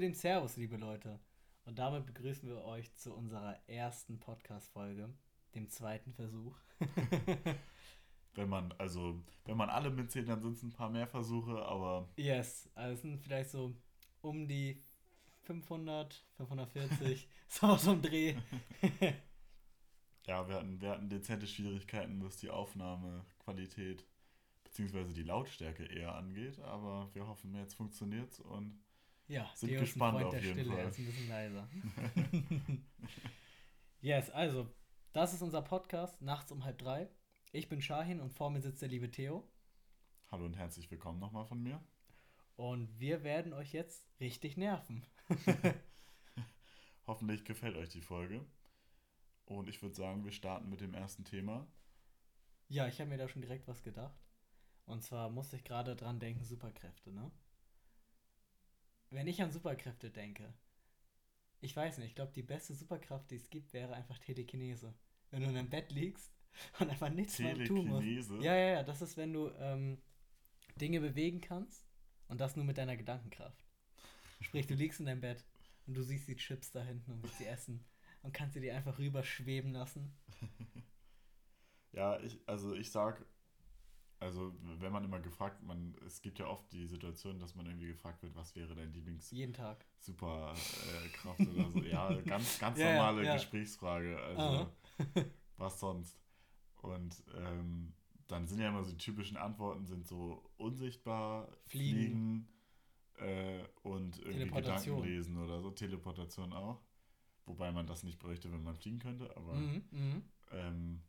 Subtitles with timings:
[0.00, 1.20] Dem Servus, liebe Leute.
[1.66, 5.12] Und damit begrüßen wir euch zu unserer ersten Podcast-Folge,
[5.54, 6.56] dem zweiten Versuch.
[8.34, 12.08] wenn man, also, wenn man alle mitzählt, dann sind es ein paar mehr Versuche, aber.
[12.16, 13.74] Yes, also es sind vielleicht so
[14.22, 14.82] um die
[15.42, 18.36] 500, 540, so so ein Dreh.
[20.24, 24.06] ja, wir hatten, wir hatten dezente Schwierigkeiten, was die Aufnahmequalität
[24.64, 25.12] bzw.
[25.12, 28.80] die Lautstärke eher angeht, aber wir hoffen, jetzt funktioniert es und
[29.30, 30.88] ja, sind gespannt auf jeden Stille, Fall.
[30.88, 31.68] ist ein bisschen leiser.
[34.00, 34.68] yes, also,
[35.12, 37.08] das ist unser Podcast, nachts um halb drei.
[37.52, 39.48] Ich bin Shahin und vor mir sitzt der liebe Theo.
[40.32, 41.80] Hallo und herzlich willkommen nochmal von mir.
[42.56, 45.06] Und wir werden euch jetzt richtig nerven.
[47.06, 48.44] Hoffentlich gefällt euch die Folge.
[49.44, 51.68] Und ich würde sagen, wir starten mit dem ersten Thema.
[52.66, 54.20] Ja, ich habe mir da schon direkt was gedacht.
[54.86, 57.30] Und zwar musste ich gerade dran denken, Superkräfte, ne?
[59.10, 60.54] Wenn ich an Superkräfte denke,
[61.60, 64.94] ich weiß nicht, ich glaube, die beste Superkraft, die es gibt, wäre einfach Telekinese.
[65.30, 66.32] Wenn du in deinem Bett liegst
[66.80, 68.30] und einfach nichts mehr tun musst.
[68.42, 69.98] Ja, ja, ja, das ist, wenn du ähm,
[70.80, 71.86] Dinge bewegen kannst
[72.28, 73.64] und das nur mit deiner Gedankenkraft.
[74.40, 75.44] Sprich, du liegst in deinem Bett
[75.86, 77.84] und du siehst die Chips da hinten und willst sie essen
[78.22, 80.16] und kannst sie dir einfach rüberschweben lassen.
[81.92, 83.24] ja, ich, also ich sag,
[84.20, 87.88] also wenn man immer gefragt, man, es gibt ja oft die Situation, dass man irgendwie
[87.88, 91.78] gefragt wird, was wäre dein Lieblings jeden Tag Superkraft äh, oder so.
[91.80, 93.34] Ja, ganz, ganz ja, normale ja.
[93.34, 94.18] Gesprächsfrage.
[94.18, 94.70] Also
[95.56, 96.20] was sonst?
[96.82, 97.94] Und ähm,
[98.26, 102.46] dann sind ja immer so die typischen Antworten sind so unsichtbar, fliegen,
[103.14, 106.82] fliegen äh, und irgendwie Gedanken lesen oder so, Teleportation auch.
[107.46, 110.22] Wobei man das nicht bräuchte, wenn man fliegen könnte, aber mhm, mhm.
[110.52, 111.02] ähm,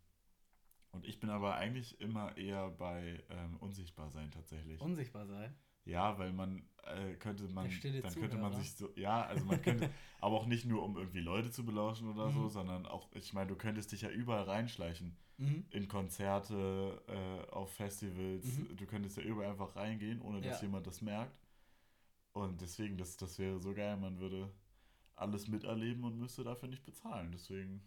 [0.92, 4.82] und ich bin aber eigentlich immer eher bei ähm, unsichtbar sein tatsächlich.
[4.82, 5.56] Unsichtbar sein?
[5.86, 9.90] Ja, weil man äh, könnte man dann könnte man sich so ja, also man könnte
[10.22, 12.34] aber auch nicht nur um irgendwie Leute zu belauschen oder mhm.
[12.34, 15.66] so, sondern auch ich meine, du könntest dich ja überall reinschleichen mhm.
[15.72, 18.76] in Konzerte, äh, auf Festivals, mhm.
[18.78, 20.68] du könntest ja überall einfach reingehen, ohne dass ja.
[20.68, 21.40] jemand das merkt.
[22.34, 24.52] Und deswegen das das wäre so geil, man würde
[25.16, 27.32] alles miterleben und müsste dafür nicht bezahlen.
[27.32, 27.82] Deswegen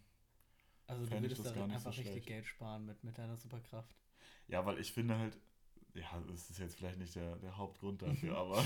[0.87, 3.95] also du würdest da einfach so richtig Geld sparen mit mit deiner Superkraft.
[4.49, 5.39] Ja, weil ich finde halt
[5.95, 8.65] ja, das ist jetzt vielleicht nicht der, der Hauptgrund dafür, aber,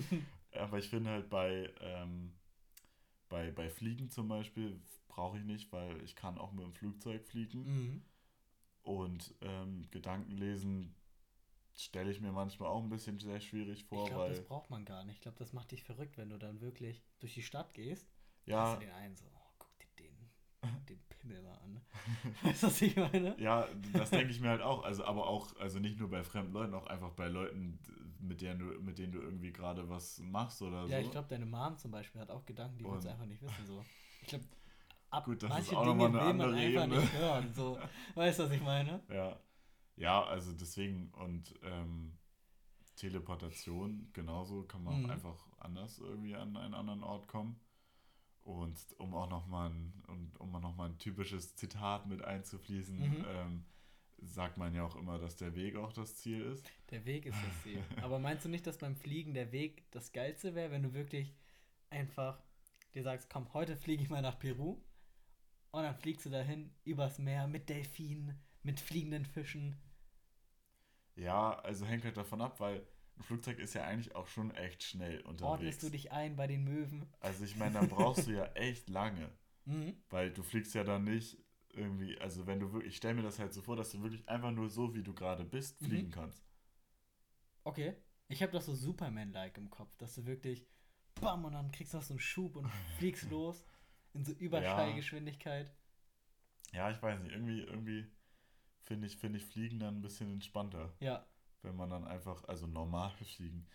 [0.52, 2.34] aber ich finde halt bei, ähm,
[3.28, 7.26] bei, bei Fliegen zum Beispiel brauche ich nicht, weil ich kann auch mit dem Flugzeug
[7.26, 7.64] fliegen.
[7.64, 8.02] Mhm.
[8.82, 10.94] Und ähm, Gedanken lesen
[11.74, 14.04] stelle ich mir manchmal auch ein bisschen sehr schwierig vor.
[14.04, 15.16] Ich glaube, das braucht man gar nicht.
[15.16, 18.08] Ich glaube, das macht dich verrückt, wenn du dann wirklich durch die Stadt gehst.
[18.46, 18.74] Ja.
[18.74, 21.00] Du den einen so, oh, guck dir den,
[21.42, 21.80] mal an.
[22.42, 23.36] Weißt du, was ich meine?
[23.40, 24.84] Ja, das denke ich mir halt auch.
[24.84, 27.78] Also, aber auch, also nicht nur bei fremden Leuten, auch einfach bei Leuten,
[28.20, 30.92] mit denen du, mit denen du irgendwie gerade was machst oder so.
[30.92, 33.42] Ja, ich glaube, deine Mom zum Beispiel hat auch Gedanken, die willst du einfach nicht
[33.42, 33.66] wissen.
[33.66, 33.84] So.
[34.22, 34.44] Ich glaube,
[35.10, 37.00] ab Gut, das manche ist auch Dinge eine will man einfach Ebene.
[37.00, 37.52] nicht hören.
[37.54, 37.78] So.
[38.14, 39.02] Weißt du, was ich meine?
[39.08, 39.38] Ja.
[39.96, 42.16] Ja, also deswegen und ähm,
[42.94, 45.10] Teleportation genauso kann man mhm.
[45.10, 47.58] einfach anders irgendwie an einen anderen Ort kommen.
[48.48, 49.92] Und um auch nochmal ein,
[50.38, 53.26] um noch mal ein typisches Zitat mit einzufließen, mhm.
[53.28, 53.64] ähm,
[54.22, 56.66] sagt man ja auch immer, dass der Weg auch das Ziel ist.
[56.90, 57.84] Der Weg ist das Ziel.
[58.02, 61.34] Aber meinst du nicht, dass beim Fliegen der Weg das Geilste wäre, wenn du wirklich
[61.90, 62.42] einfach
[62.94, 64.80] dir sagst, komm, heute fliege ich mal nach Peru
[65.70, 69.76] und dann fliegst du dahin übers Meer mit Delfinen, mit fliegenden Fischen.
[71.16, 72.86] Ja, also hängt halt davon ab, weil
[73.18, 75.42] ein Flugzeug ist ja eigentlich auch schon echt schnell unterwegs.
[75.42, 77.06] Ordnest du dich ein bei den Möwen?
[77.20, 79.30] Also ich meine, dann brauchst du ja echt lange.
[79.64, 79.96] Mhm.
[80.08, 81.36] Weil du fliegst ja dann nicht
[81.70, 84.28] irgendwie, also wenn du wirklich, ich stelle mir das halt so vor, dass du wirklich
[84.28, 85.86] einfach nur so, wie du gerade bist, mhm.
[85.86, 86.12] fliegen mhm.
[86.12, 86.44] kannst.
[87.64, 87.96] Okay.
[88.28, 90.66] Ich habe das so Superman-like im Kopf, dass du wirklich,
[91.20, 93.64] bam, und dann kriegst du noch so einen Schub und fliegst los
[94.14, 95.74] in so Überschallgeschwindigkeit.
[96.72, 96.88] Ja.
[96.88, 98.06] ja, ich weiß nicht, irgendwie, irgendwie
[98.82, 100.94] finde ich, find ich Fliegen dann ein bisschen entspannter.
[101.00, 101.26] Ja
[101.62, 103.66] wenn man dann einfach, also normal fliegen,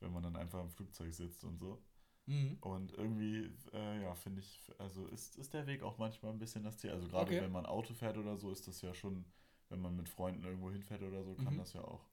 [0.00, 1.82] wenn man dann einfach im Flugzeug sitzt und so.
[2.26, 2.58] Mhm.
[2.60, 6.64] Und irgendwie, äh, ja, finde ich, also ist, ist der Weg auch manchmal ein bisschen
[6.64, 6.90] das Ziel.
[6.90, 7.40] Also gerade okay.
[7.40, 9.24] wenn man Auto fährt oder so, ist das ja schon,
[9.68, 11.58] wenn man mit Freunden irgendwo hinfährt oder so, kann mhm.
[11.58, 12.04] das ja auch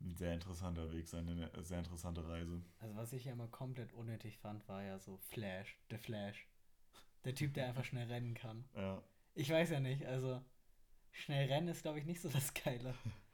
[0.00, 2.62] ein sehr interessanter Weg sein, eine sehr interessante Reise.
[2.78, 6.46] Also was ich ja immer komplett unnötig fand, war ja so Flash, der Flash.
[7.24, 8.64] Der Typ, der einfach schnell rennen kann.
[8.74, 9.02] Ja.
[9.34, 10.42] Ich weiß ja nicht, also
[11.12, 12.94] schnell rennen ist, glaube ich, nicht so das Geile.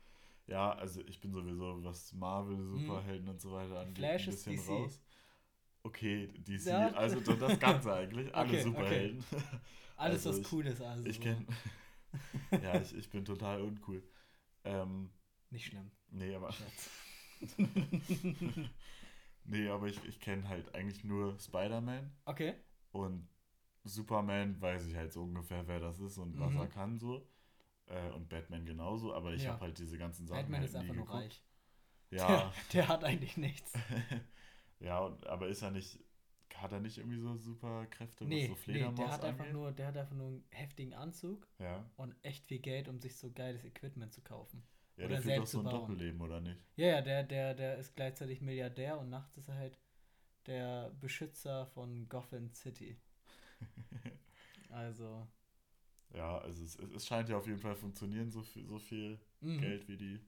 [0.47, 2.69] Ja, also ich bin sowieso, was Marvel, hm.
[2.69, 3.33] Superhelden hm.
[3.33, 5.01] und so weiter angeht, Flash ein bisschen raus.
[5.85, 6.93] Okay, DC, ja.
[6.93, 9.25] also das Ganze eigentlich, alle okay, Superhelden.
[9.31, 9.43] Okay.
[9.97, 11.09] Alles, also was cool ist, also.
[11.09, 11.47] Ich kenne.
[12.63, 14.03] ja, ich, ich bin total uncool.
[14.65, 15.11] Ähm,
[15.51, 15.93] Nicht schlimm.
[16.11, 16.53] Nee, aber.
[19.45, 22.11] Nee, aber ich, ich kenne halt eigentlich nur Spider-Man.
[22.25, 22.55] Okay.
[22.93, 23.29] Und
[23.85, 26.61] Superman weiß ich halt so ungefähr, wer das ist und was Mhm.
[26.61, 27.27] er kann so.
[27.87, 29.49] Äh, und Batman genauso, aber ich Ja.
[29.49, 31.13] habe halt diese ganzen Sachen Batman halt ist einfach nur geguckt.
[31.15, 31.43] reich.
[32.11, 33.73] Ja, Der, der hat eigentlich nichts.
[34.81, 35.99] ja, und, aber ist er nicht,
[36.55, 39.47] hat er nicht irgendwie so super Kräfte, Nee, was so nee, Fledermaus der hat einfach
[39.53, 43.17] nur, der hat einfach nur einen heftigen Anzug Ja, und echt viel Geld, um sich
[43.17, 44.63] so geiles Equipment zu kaufen.
[44.97, 45.71] ja Oder der führt doch so ein bauen.
[45.71, 46.61] Doppelleben, oder nicht?
[46.77, 49.79] Ja, ja, der, der, der ist gleichzeitig Milliardär und nachts ist er halt
[50.47, 52.99] der Beschützer von Gotham City.
[54.71, 55.27] Also,
[56.15, 59.61] Ja, also es, es scheint ja auf jeden Fall funktionieren, so viel, so viel mhm.
[59.61, 60.21] Geld, wie die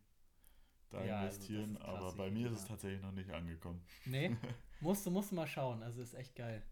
[0.91, 3.83] da Ja, also investieren, krass, aber bei mir die ist es tatsächlich noch nicht angekommen.
[4.05, 4.37] Nee,
[4.81, 5.83] musst du, musst du mal schauen.
[5.83, 6.63] Also ist echt geil.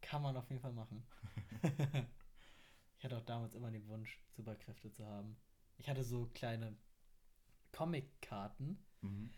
[0.00, 1.06] Kann man auf jeden Fall machen.
[2.98, 5.36] ich hatte auch damals immer den Wunsch, Superkräfte zu haben.
[5.78, 6.76] Ich hatte so kleine
[7.72, 9.30] Comic-Karten Mhm.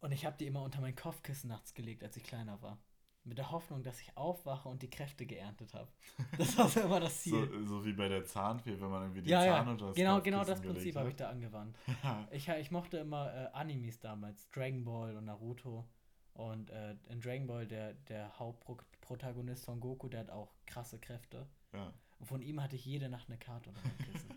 [0.00, 2.78] und ich habe die immer unter mein Kopfkissen nachts gelegt, als ich kleiner war.
[3.24, 5.88] Mit der Hoffnung, dass ich aufwache und die Kräfte geerntet habe.
[6.36, 7.48] Das war so immer das Ziel.
[7.52, 9.96] So, so wie bei der Zahnfee, wenn man irgendwie den ja, Zahn ja, unter das
[9.96, 11.76] genau, genau das Prinzip habe ich da angewandt.
[12.32, 15.86] Ich, ich mochte immer äh, Animes damals, Dragon Ball und Naruto.
[16.34, 21.46] Und äh, in Dragon Ball, der, der Hauptprotagonist Son Goku, der hat auch krasse Kräfte.
[21.72, 21.92] ja.
[22.22, 24.31] Und von ihm hatte ich jede Nacht eine Karte unter meinem Kissen.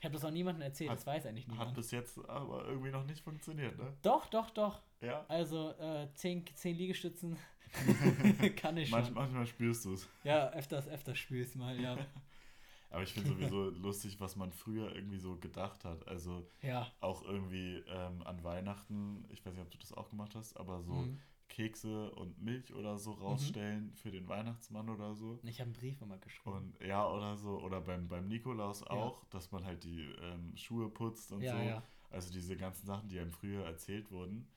[0.00, 1.74] Ich habe das auch niemandem erzählt, Hat- das weiß eigentlich Hat niemand.
[1.74, 3.92] bis jetzt aber irgendwie noch nicht funktioniert, ne?
[4.02, 4.80] Doch, doch, doch.
[5.00, 5.24] Ja.
[5.28, 7.36] Also äh, 10, 10 Liegestützen
[8.56, 9.12] kann ich schon.
[9.14, 10.08] manchmal spürst du es.
[10.24, 11.96] Ja, öfters, öfters spielst mal, ja.
[12.92, 16.08] Aber ich finde sowieso lustig, was man früher irgendwie so gedacht hat.
[16.08, 16.90] Also Ja.
[17.00, 20.82] auch irgendwie ähm, an Weihnachten, ich weiß nicht, ob du das auch gemacht hast, aber
[20.82, 21.20] so Mhm.
[21.50, 25.38] Kekse und Milch oder so rausstellen für den Weihnachtsmann oder so.
[25.42, 26.56] Ich habe einen Brief immer geschrieben.
[26.56, 28.86] Und ja, oder so, oder beim, beim Nikolaus Ja.
[28.90, 31.62] auch, dass man halt die ähm, Schuhe putzt und ja, so.
[31.62, 31.82] ja.
[32.08, 34.48] Also diese ganzen Sachen, die einem früher erzählt wurden.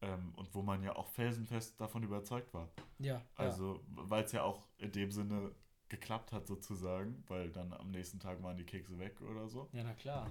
[0.00, 2.70] Ähm, und wo man ja auch felsenfest davon überzeugt war.
[2.98, 3.22] Ja, ja.
[3.34, 5.52] Also, weil es ja auch in dem Sinne
[5.88, 9.68] geklappt hat sozusagen, weil dann am nächsten Tag waren die Kekse weg oder so.
[9.72, 10.30] Ja, na klar.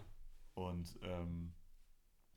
[0.54, 1.54] Und ähm,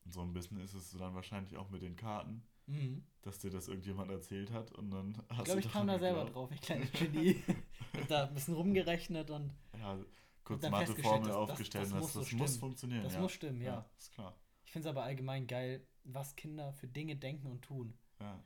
[0.07, 3.05] so ein bisschen ist es dann wahrscheinlich auch mit den Karten, Mhm.
[3.23, 5.99] dass dir das irgendjemand erzählt hat und dann hast Ich glaube, du ich kam da
[5.99, 6.37] selber geglaubt.
[6.37, 7.37] drauf, ich kleines Genie.
[7.95, 9.99] hab da ein bisschen rumgerechnet und Ja,
[10.45, 12.61] kurz dann Matheformel festgestellt, das- das- aufgestellt das und muss das, so das muss stimmen.
[12.61, 13.03] funktionieren.
[13.05, 13.21] das ja.
[13.21, 13.91] muss stimmen, ja.
[13.99, 14.35] Ist klar.
[14.65, 17.93] Ich finde es aber allgemein geil, was Kinder für Dinge denken und tun.
[18.21, 18.43] Ja.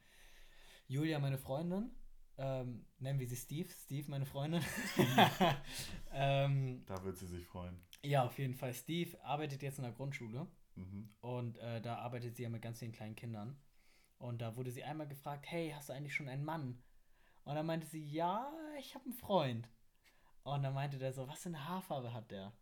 [0.89, 1.91] Julia, meine Freundin,
[2.37, 4.63] ähm, nennen wir sie Steve, Steve, meine Freundin.
[6.13, 7.77] ähm, Da wird sie sich freuen.
[8.03, 8.73] ja, auf jeden Fall.
[8.75, 10.47] Steve arbeitet jetzt in der Grundschule
[10.77, 11.09] Mhm.
[11.21, 13.57] und äh, da arbeitet sie ja mit ganz vielen kleinen Kindern.
[14.19, 16.83] Und da wurde sie einmal gefragt, hey, hast du eigentlich schon einen Mann?
[17.45, 19.69] Und dann meinte sie, ja, ich habe einen Freund.
[20.45, 22.53] Und dann meinte der so, was für eine Haarfarbe hat der?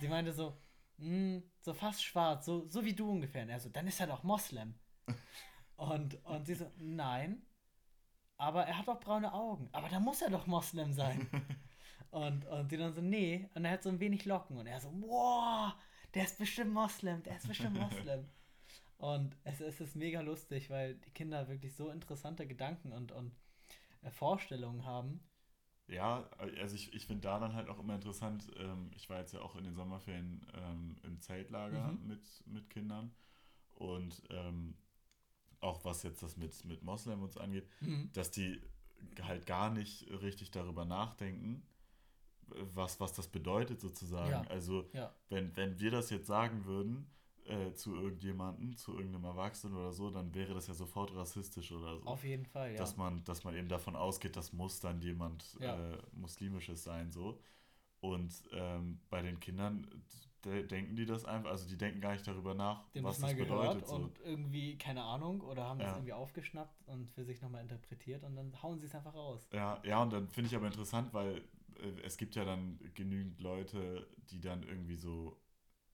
[0.00, 0.56] Sie meinte so,
[0.98, 3.42] "Mm, so fast schwarz, so, so wie du ungefähr.
[3.42, 4.74] Und er so, dann ist er doch Moslem.
[5.76, 7.42] Und, und sie so, nein,
[8.36, 9.68] aber er hat doch braune Augen.
[9.72, 11.28] Aber dann muss er doch Moslem sein.
[12.10, 13.48] Und, und sie dann so, nee.
[13.54, 14.58] Und er hat so ein wenig Locken.
[14.58, 15.72] Und er so, wow,
[16.14, 18.28] der ist bestimmt Moslem, der ist bestimmt Moslem.
[19.02, 23.32] Und es, es ist mega lustig, weil die Kinder wirklich so interessante Gedanken und, und
[24.02, 25.20] äh, Vorstellungen haben.
[25.88, 29.34] Ja, also ich, ich finde da dann halt auch immer interessant, ähm, ich war jetzt
[29.34, 32.08] ja auch in den Sommerferien ähm, im Zeltlager Mhm.
[32.08, 33.12] mit, mit Kindern
[33.74, 34.76] und ähm,
[35.60, 37.68] auch was jetzt das mit, mit Moslem uns angeht,
[38.14, 38.62] dass die
[39.22, 41.62] halt gar nicht richtig darüber nachdenken,
[42.74, 44.46] was, was das bedeutet sozusagen.
[44.46, 44.50] Ja.
[44.50, 47.06] Also Ja, wenn, wenn wir das jetzt sagen würden
[47.46, 51.98] äh, zu irgendjemandem, zu irgendeinem Erwachsenen oder so, dann wäre das ja sofort rassistisch oder
[51.98, 52.78] so auf jeden Fall, ja.
[52.78, 55.74] dass man, dass man eben davon ausgeht, das muss dann jemand Ja.
[55.74, 57.40] äh, Muslimisches sein, so.
[58.00, 59.86] Und ähm, bei den Kindern
[60.44, 63.30] de denken die das einfach, also die denken gar nicht darüber nach, haben was das
[63.30, 63.86] das bedeutet.
[63.86, 63.94] So.
[63.96, 65.96] und irgendwie, keine Ahnung, oder haben das Ja.
[65.98, 69.46] irgendwie aufgeschnappt und für sich nochmal interpretiert und dann hauen sie es einfach raus.
[69.52, 71.42] Ja, ja, und dann finde ich aber interessant, weil
[71.76, 75.36] äh, es gibt ja dann genügend Leute, die dann irgendwie so,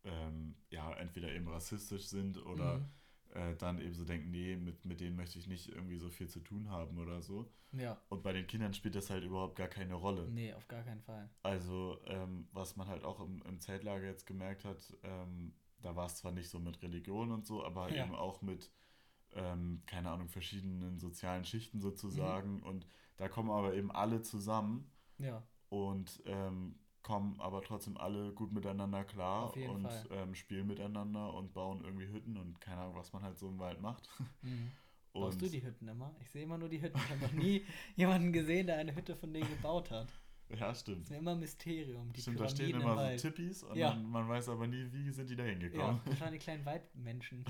[0.05, 2.87] ähm, ja, entweder eben rassistisch sind oder Mhm.
[3.35, 6.29] äh, dann eben so denken, nee, mit, mit denen möchte ich nicht irgendwie so viel
[6.29, 7.51] zu tun haben oder so.
[7.73, 10.27] Ja, Und bei den Kindern spielt das halt überhaupt gar keine Rolle.
[10.29, 11.29] nee, auf gar keinen Fall.
[11.43, 15.53] Also, ähm, was man halt auch im, im Zeltlager jetzt gemerkt hat, ähm,
[15.83, 18.05] da war es zwar nicht so mit Religion und so, aber Ja.
[18.05, 18.71] eben auch mit,
[19.33, 22.57] ähm, keine Ahnung, verschiedenen sozialen Schichten sozusagen.
[22.57, 22.63] Mhm.
[22.63, 22.87] Und
[23.19, 26.79] da kommen aber eben alle zusammen Ja, und ähm,
[27.09, 32.37] kommen aber trotzdem alle gut miteinander klar und ähm, spielen miteinander und bauen irgendwie Hütten
[32.37, 34.11] und keine Ahnung, was man halt so im Wald macht.
[34.43, 34.71] mhm.
[35.15, 36.15] Baust du die Hütten immer?
[36.21, 36.99] Ich sehe immer nur die Hütten.
[36.99, 37.65] Ich habe noch nie
[37.97, 40.09] jemanden gesehen, der eine Hütte von denen gebaut hat.
[40.51, 41.05] Ja, stimmt.
[41.05, 42.13] Das ist immer ein Mysterium.
[42.13, 43.95] Die stimmt, da stehen immer so Tippis und ja.
[43.95, 45.97] man, man, weiß aber nie, wie sind die da hingekommen.
[45.97, 47.47] Ja, das waren die kleinen Waldmenschen.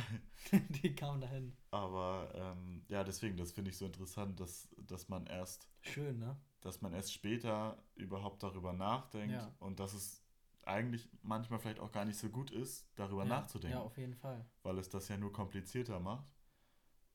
[0.83, 1.53] die kamen dahin.
[1.73, 5.69] Aber ähm, ja, deswegen, das finde ich so interessant, dass, dass man erst.
[5.83, 6.37] Schön, ne?
[6.61, 9.53] Dass man erst später überhaupt darüber nachdenkt ja.
[9.61, 10.23] und dass es
[10.65, 13.79] eigentlich manchmal vielleicht auch gar nicht so gut ist, darüber ja, nachzudenken.
[13.79, 14.45] Ja, auf jeden Fall.
[14.63, 16.35] Weil es das ja nur komplizierter macht.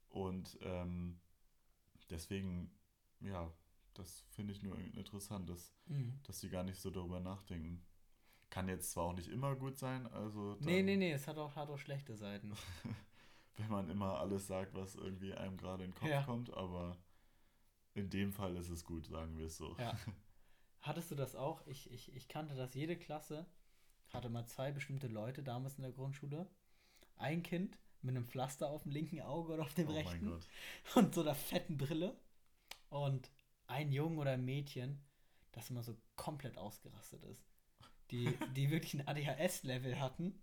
[0.09, 1.19] Und ähm,
[2.09, 2.71] deswegen,
[3.19, 3.51] ja,
[3.93, 6.19] das finde ich nur interessant, dass, mhm.
[6.23, 7.85] dass sie gar nicht so darüber nachdenken.
[8.49, 10.55] Kann jetzt zwar auch nicht immer gut sein, also.
[10.55, 12.53] Dann, nee, nee, nee, es hat auch, hat auch schlechte Seiten.
[13.57, 16.23] wenn man immer alles sagt, was irgendwie einem gerade in den Kopf ja.
[16.23, 16.97] kommt, aber
[17.93, 19.75] in dem Fall ist es gut, sagen wir es so.
[19.79, 19.97] Ja.
[20.81, 21.65] Hattest du das auch?
[21.67, 23.45] Ich, ich, ich kannte das, jede Klasse
[24.13, 26.47] hatte mal zwei bestimmte Leute damals in der Grundschule.
[27.17, 30.39] Ein Kind mit einem Pflaster auf dem linken Auge oder auf dem oh rechten
[30.95, 32.15] und so einer fetten Brille.
[32.89, 33.31] Und
[33.67, 35.01] ein Jungen oder ein Mädchen,
[35.51, 37.43] das immer so komplett ausgerastet ist.
[38.11, 40.39] Die, die wirklich ein ADHS-Level hatten.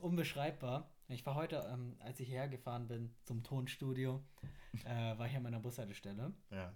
[0.00, 0.90] Unbeschreibbar.
[1.10, 4.22] Ich war heute, ähm, als ich hierher gefahren bin zum Tonstudio,
[4.84, 6.32] äh, war ich an meiner Bushaltestelle.
[6.50, 6.74] Ja.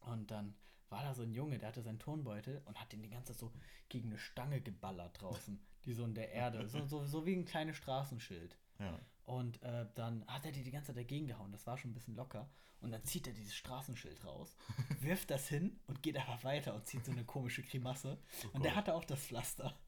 [0.00, 0.54] Und dann
[0.88, 3.40] war da so ein Junge, der hatte seinen Tonbeutel und hat den die ganze Zeit
[3.40, 3.52] so
[3.88, 7.44] gegen eine Stange geballert draußen, die so in der Erde, so, so, so wie ein
[7.44, 8.58] kleines Straßenschild.
[8.78, 8.98] Ja.
[9.24, 11.94] Und äh, dann hat er die die ganze Zeit dagegen gehauen, das war schon ein
[11.94, 12.48] bisschen locker.
[12.80, 14.56] Und dann zieht er dieses Straßenschild raus,
[15.00, 18.18] wirft das hin und geht einfach weiter und zieht so eine komische Grimasse.
[18.44, 19.78] Oh und der hatte auch das Pflaster.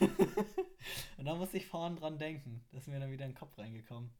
[1.16, 2.64] und da musste ich vorhin dran denken.
[2.72, 4.10] Das ist mir dann wieder in den Kopf reingekommen.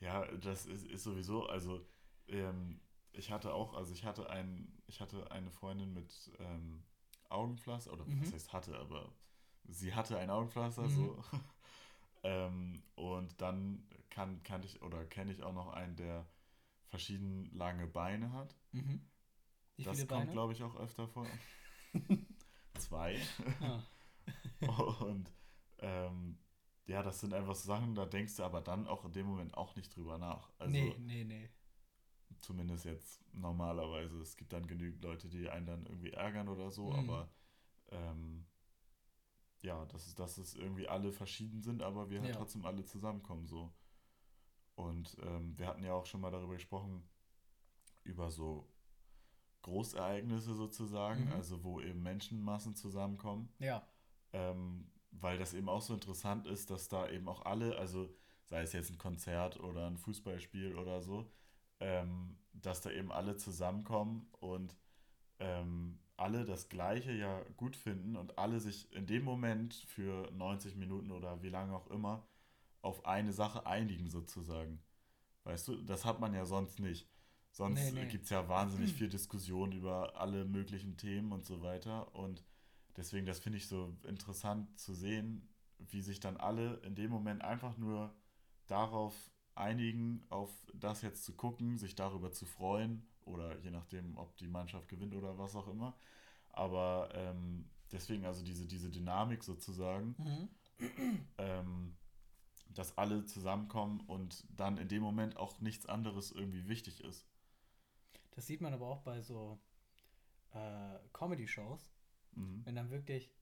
[0.00, 1.80] Ja, das ist, ist sowieso, also
[2.28, 2.80] ähm,
[3.12, 6.82] ich hatte auch, also ich hatte ein, ich hatte eine Freundin mit ähm,
[7.28, 8.20] Augenpflaster, oder mhm.
[8.22, 9.12] was heißt hatte, aber
[9.68, 10.88] sie hatte ein Augenpflaster, mhm.
[10.88, 11.24] so.
[12.22, 16.26] ähm, und dann kann, kannte ich oder kenne ich auch noch einen, der
[16.88, 18.54] verschieden lange Beine hat.
[18.72, 19.00] Mhm.
[19.78, 21.26] Das kommt, glaube ich, auch öfter vor.
[22.78, 23.18] Zwei.
[23.60, 23.80] Ah.
[25.00, 25.30] und
[25.78, 26.38] ähm,
[26.86, 29.54] ja, das sind einfach so Sachen, da denkst du aber dann auch in dem Moment
[29.54, 30.50] auch nicht drüber nach.
[30.58, 31.50] Also, nee, nee, nee.
[32.40, 34.20] Zumindest jetzt normalerweise.
[34.20, 36.98] Es gibt dann genügend Leute, die einen dann irgendwie ärgern oder so, mhm.
[36.98, 37.28] aber
[37.90, 38.46] ähm,
[39.62, 42.36] ja, dass es, dass es irgendwie alle verschieden sind, aber wir halt ja.
[42.36, 43.72] trotzdem alle zusammenkommen so.
[44.74, 47.08] Und ähm, wir hatten ja auch schon mal darüber gesprochen,
[48.02, 48.68] über so
[49.62, 51.32] Großereignisse sozusagen, mhm.
[51.32, 53.48] also wo eben Menschenmassen zusammenkommen.
[53.58, 53.86] Ja.
[54.34, 58.12] Ähm, weil das eben auch so interessant ist, dass da eben auch alle, also
[58.44, 61.30] sei es jetzt ein Konzert oder ein Fußballspiel oder so,
[61.80, 64.76] ähm, dass da eben alle zusammenkommen und
[65.38, 70.76] ähm, alle das Gleiche ja gut finden und alle sich in dem Moment für 90
[70.76, 72.26] Minuten oder wie lange auch immer
[72.82, 74.82] auf eine Sache einigen sozusagen.
[75.44, 77.08] Weißt du, das hat man ja sonst nicht.
[77.50, 78.08] Sonst nee, nee.
[78.08, 82.14] gibt es ja wahnsinnig viel Diskussion über alle möglichen Themen und so weiter.
[82.14, 82.44] Und
[82.96, 85.48] deswegen, das finde ich so interessant zu sehen,
[85.78, 88.14] wie sich dann alle in dem Moment einfach nur
[88.66, 89.14] darauf
[89.54, 94.48] einigen, auf das jetzt zu gucken, sich darüber zu freuen oder je nachdem, ob die
[94.48, 95.96] Mannschaft gewinnt oder was auch immer.
[96.50, 101.26] Aber ähm, deswegen also diese, diese Dynamik sozusagen, mhm.
[101.38, 101.96] ähm,
[102.70, 107.26] dass alle zusammenkommen und dann in dem Moment auch nichts anderes irgendwie wichtig ist.
[108.32, 109.60] Das sieht man aber auch bei so
[110.52, 111.93] äh, Comedy-Shows,
[112.34, 112.62] mhm.
[112.64, 113.32] wenn dann wirklich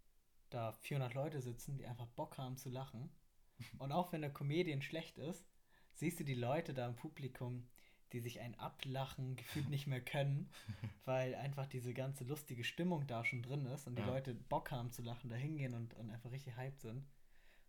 [0.50, 3.10] da 400 Leute sitzen, die einfach Bock haben zu lachen.
[3.78, 5.46] Und auch wenn der Comedian schlecht ist,
[5.94, 7.68] siehst du die Leute da im Publikum,
[8.12, 10.50] die sich ein Ablachen gefühlt nicht mehr können,
[11.04, 14.08] weil einfach diese ganze lustige Stimmung da schon drin ist und die ja.
[14.08, 17.06] Leute Bock haben zu lachen, da hingehen und, und einfach richtig hyped sind.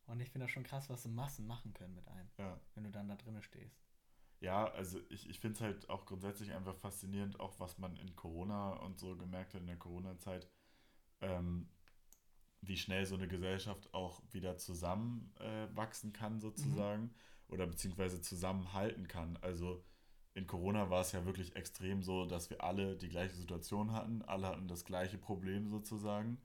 [0.06, 2.60] Und ich finde das schon krass, was so Massen machen können mit einem, ja.
[2.76, 3.82] wenn du dann da drinnen stehst.
[4.42, 8.14] Ja, also ich, ich finde es halt auch grundsätzlich einfach faszinierend, auch was man in
[8.14, 10.50] Corona und so gemerkt hat in der Corona-Zeit,
[11.24, 11.70] ähm,
[12.62, 17.14] wie schnell so eine Gesellschaft auch wieder zusammenwachsen äh, kann, sozusagen, mhm.
[17.48, 19.38] oder beziehungsweise zusammenhalten kann.
[19.42, 19.84] Also
[20.34, 24.22] in Corona war es ja wirklich extrem so, dass wir alle die gleiche Situation hatten,
[24.24, 26.42] alle hatten das gleiche Problem sozusagen.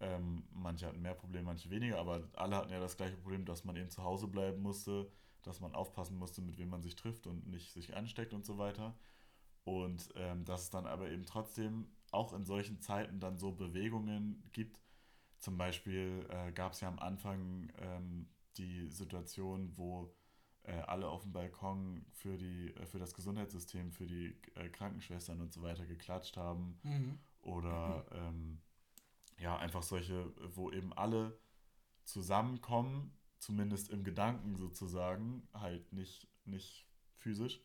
[0.00, 3.64] Ähm, manche hatten mehr Probleme, manche weniger, aber alle hatten ja das gleiche Problem, dass
[3.64, 5.08] man eben zu Hause bleiben musste,
[5.42, 8.58] dass man aufpassen musste, mit wem man sich trifft und nicht sich ansteckt und so
[8.58, 8.96] weiter.
[9.64, 14.42] Und ähm, dass es dann aber eben trotzdem auch in solchen Zeiten dann so Bewegungen
[14.52, 14.80] gibt.
[15.38, 20.14] Zum Beispiel äh, gab es ja am Anfang ähm, die Situation, wo
[20.62, 25.40] äh, alle auf dem Balkon für, die, äh, für das Gesundheitssystem, für die äh, Krankenschwestern
[25.40, 26.78] und so weiter geklatscht haben.
[26.84, 27.18] Mhm.
[27.40, 28.60] Oder mhm.
[29.38, 31.36] ja, einfach solche, wo eben alle
[32.04, 37.60] zusammenkommen zumindest im Gedanken sozusagen, halt nicht, nicht physisch,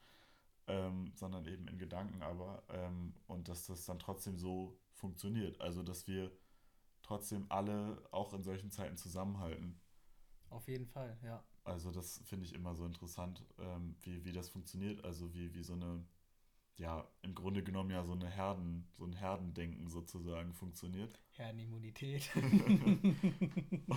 [0.68, 2.64] ähm, sondern eben in Gedanken aber.
[2.70, 5.60] Ähm, und dass das dann trotzdem so funktioniert.
[5.62, 6.32] Also, dass wir
[7.02, 9.80] trotzdem alle auch in solchen Zeiten zusammenhalten.
[10.50, 11.44] Auf jeden Fall, ja.
[11.64, 15.04] Also, das finde ich immer so interessant, ähm, wie, wie das funktioniert.
[15.04, 16.06] Also, wie, wie so eine,
[16.76, 21.20] ja, im Grunde genommen ja so eine Herden, so ein Herdendenken sozusagen funktioniert.
[21.32, 22.30] Herdenimmunität.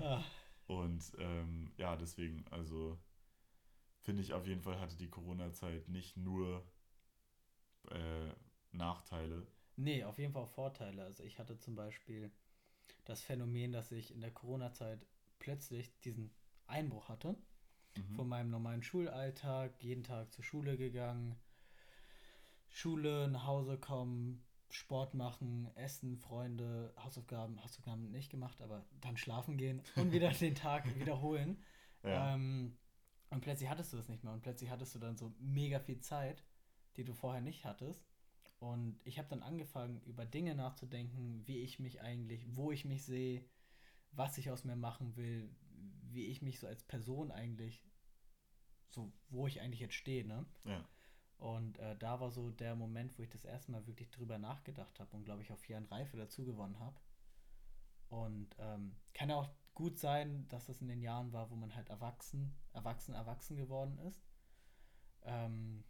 [0.00, 0.22] ah.
[0.66, 2.98] Und ähm, ja, deswegen, also
[4.08, 6.66] finde ich auf jeden Fall hatte die Corona-Zeit nicht nur
[7.90, 8.32] äh,
[8.72, 9.46] Nachteile.
[9.76, 11.04] Nee, auf jeden Fall auch Vorteile.
[11.04, 12.30] Also ich hatte zum Beispiel
[13.04, 15.04] das Phänomen, dass ich in der Corona-Zeit
[15.40, 16.30] plötzlich diesen
[16.66, 17.36] Einbruch hatte.
[17.98, 18.14] Mhm.
[18.14, 21.36] Von meinem normalen Schulalltag, jeden Tag zur Schule gegangen,
[22.70, 29.58] Schule, nach Hause kommen, Sport machen, Essen, Freunde, Hausaufgaben, Hausaufgaben nicht gemacht, aber dann schlafen
[29.58, 31.62] gehen und wieder den Tag wiederholen.
[32.02, 32.34] Ja.
[32.34, 32.78] Ähm,
[33.30, 36.00] und plötzlich hattest du das nicht mehr und plötzlich hattest du dann so mega viel
[36.00, 36.44] Zeit,
[36.96, 38.06] die du vorher nicht hattest.
[38.58, 43.04] Und ich habe dann angefangen, über Dinge nachzudenken, wie ich mich eigentlich, wo ich mich
[43.04, 43.44] sehe,
[44.10, 45.54] was ich aus mir machen will,
[46.10, 47.84] wie ich mich so als Person eigentlich,
[48.88, 50.44] so wo ich eigentlich jetzt stehe, ne?
[50.64, 50.84] Ja.
[51.36, 54.98] Und äh, da war so der Moment, wo ich das erste Mal wirklich drüber nachgedacht
[54.98, 56.98] habe und glaube ich auch vier an Reife dazu gewonnen habe.
[58.08, 61.74] Und ähm, kann ja auch gut sein, dass es in den Jahren war, wo man
[61.74, 64.20] halt erwachsen, erwachsen, erwachsen geworden ist.
[65.22, 65.84] Ähm,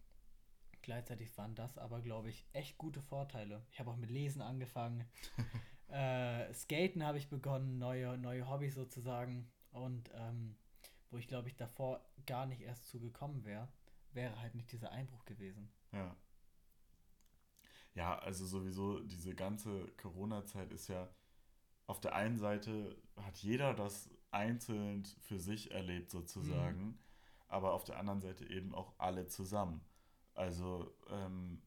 [0.82, 3.66] gleichzeitig waren das aber, glaube ich, echt gute Vorteile.
[3.70, 5.04] Ich habe auch mit Lesen angefangen.
[5.88, 9.50] äh, Skaten habe ich begonnen, neue, neue Hobbys sozusagen.
[9.70, 10.56] Und ähm,
[11.10, 13.68] wo ich, glaube ich, davor gar nicht erst zu gekommen wäre
[14.12, 15.70] wäre halt nicht dieser Einbruch gewesen.
[15.92, 16.16] Ja.
[17.94, 21.08] Ja, also sowieso diese ganze Corona-Zeit ist ja
[21.88, 26.98] auf der einen Seite hat jeder das einzeln für sich erlebt sozusagen, mhm.
[27.48, 29.80] aber auf der anderen Seite eben auch alle zusammen.
[30.34, 31.62] Also ähm,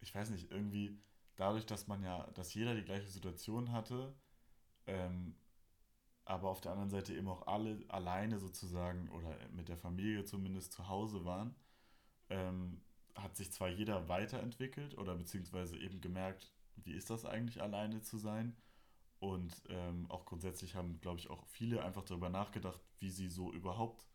[0.00, 0.98] ich weiß nicht, irgendwie
[1.34, 4.14] dadurch, dass man ja, dass jeder die gleiche Situation hatte,
[4.86, 5.34] ähm,
[6.24, 10.72] aber auf der anderen Seite eben auch alle alleine sozusagen oder mit der Familie zumindest
[10.72, 11.56] zu Hause waren,
[12.30, 12.80] ähm,
[13.16, 18.16] hat sich zwar jeder weiterentwickelt oder beziehungsweise eben gemerkt, wie ist das eigentlich alleine zu
[18.16, 18.56] sein.
[19.18, 23.52] Und ähm, auch grundsätzlich haben, glaube ich, auch viele einfach darüber nachgedacht, wie sie so
[23.52, 24.06] überhaupt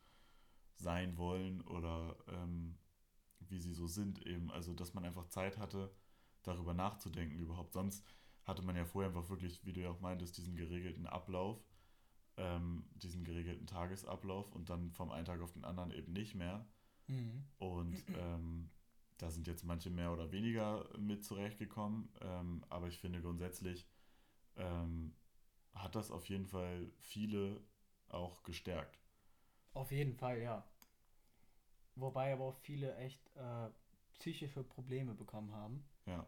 [0.75, 2.77] sein wollen oder ähm,
[3.39, 4.51] wie sie so sind eben.
[4.51, 5.91] Also, dass man einfach Zeit hatte,
[6.43, 7.73] darüber nachzudenken überhaupt.
[7.73, 8.05] Sonst
[8.43, 11.63] hatte man ja vorher einfach wirklich, wie du ja auch meintest, diesen geregelten Ablauf,
[12.37, 16.65] ähm, diesen geregelten Tagesablauf und dann vom einen Tag auf den anderen eben nicht mehr.
[17.07, 17.43] Mhm.
[17.57, 18.69] Und ähm,
[19.17, 22.09] da sind jetzt manche mehr oder weniger mit zurechtgekommen.
[22.21, 23.87] Ähm, aber ich finde grundsätzlich
[24.57, 25.13] ähm,
[25.73, 27.61] hat das auf jeden Fall viele
[28.09, 28.99] auch gestärkt.
[29.73, 30.67] Auf jeden Fall, ja.
[31.95, 33.69] Wobei aber auch viele echt äh,
[34.13, 35.85] psychische Probleme bekommen haben.
[36.05, 36.27] Ja.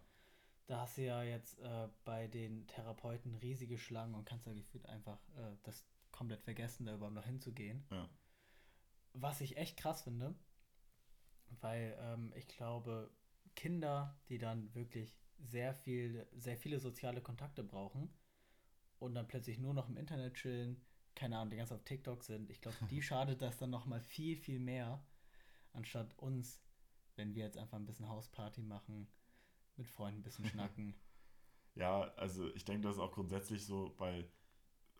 [0.67, 4.86] Da hast du ja jetzt äh, bei den Therapeuten riesige Schlangen und kannst ja gefühlt
[4.86, 7.86] einfach äh, das komplett vergessen, da überhaupt noch hinzugehen.
[7.91, 8.09] Ja.
[9.13, 10.36] Was ich echt krass finde,
[11.62, 13.12] weil ähm, ich glaube,
[13.55, 18.10] Kinder, die dann wirklich sehr viel, sehr viele soziale Kontakte brauchen
[18.99, 20.82] und dann plötzlich nur noch im Internet chillen,
[21.15, 24.36] keine Ahnung, die ganz auf TikTok sind, ich glaube, die schadet das dann nochmal viel,
[24.36, 25.06] viel mehr,
[25.73, 26.62] anstatt uns,
[27.15, 29.08] wenn wir jetzt einfach ein bisschen Hausparty machen,
[29.75, 30.95] mit Freunden ein bisschen schnacken.
[31.75, 34.32] Ja, also ich denke, das ist auch grundsätzlich so, weil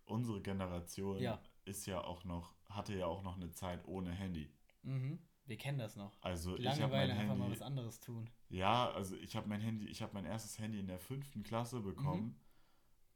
[0.06, 1.42] unsere Generation ja.
[1.66, 4.52] ist ja auch noch, hatte ja auch noch eine Zeit ohne Handy.
[4.82, 5.20] Mhm.
[5.46, 6.14] Wir kennen das noch.
[6.22, 8.30] Also ich habe mein einfach Handy, mal was anderes tun.
[8.50, 11.82] Ja, also ich habe mein Handy, ich habe mein erstes Handy in der fünften Klasse
[11.82, 12.24] bekommen.
[12.24, 12.36] Mhm.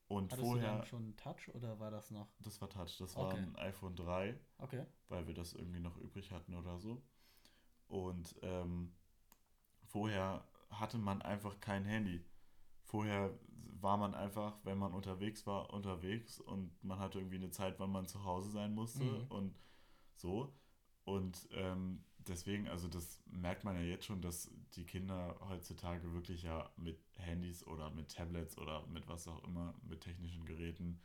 [0.10, 0.72] Und Hattest vorher.
[0.72, 2.28] Du dann schon Touch oder war das noch?
[2.40, 4.40] Das war Touch, das war ein iPhone 3.
[4.58, 4.86] Okay.
[5.10, 7.02] Weil wir das irgendwie noch übrig hatten oder so.
[7.88, 8.94] Und ähm,
[9.84, 12.24] vorher hatte man einfach kein Handy.
[12.84, 13.38] Vorher
[13.82, 17.92] war man einfach, wenn man unterwegs war, unterwegs und man hatte irgendwie eine Zeit, wann
[17.92, 19.28] man zu Hause sein musste mhm.
[19.30, 19.60] und
[20.16, 20.54] so.
[21.04, 26.44] Und ähm, deswegen, also das merkt man ja jetzt schon, dass die Kinder heutzutage wirklich
[26.44, 31.02] ja mit Handys oder mit Tablets oder mit was auch immer, mit technischen Geräten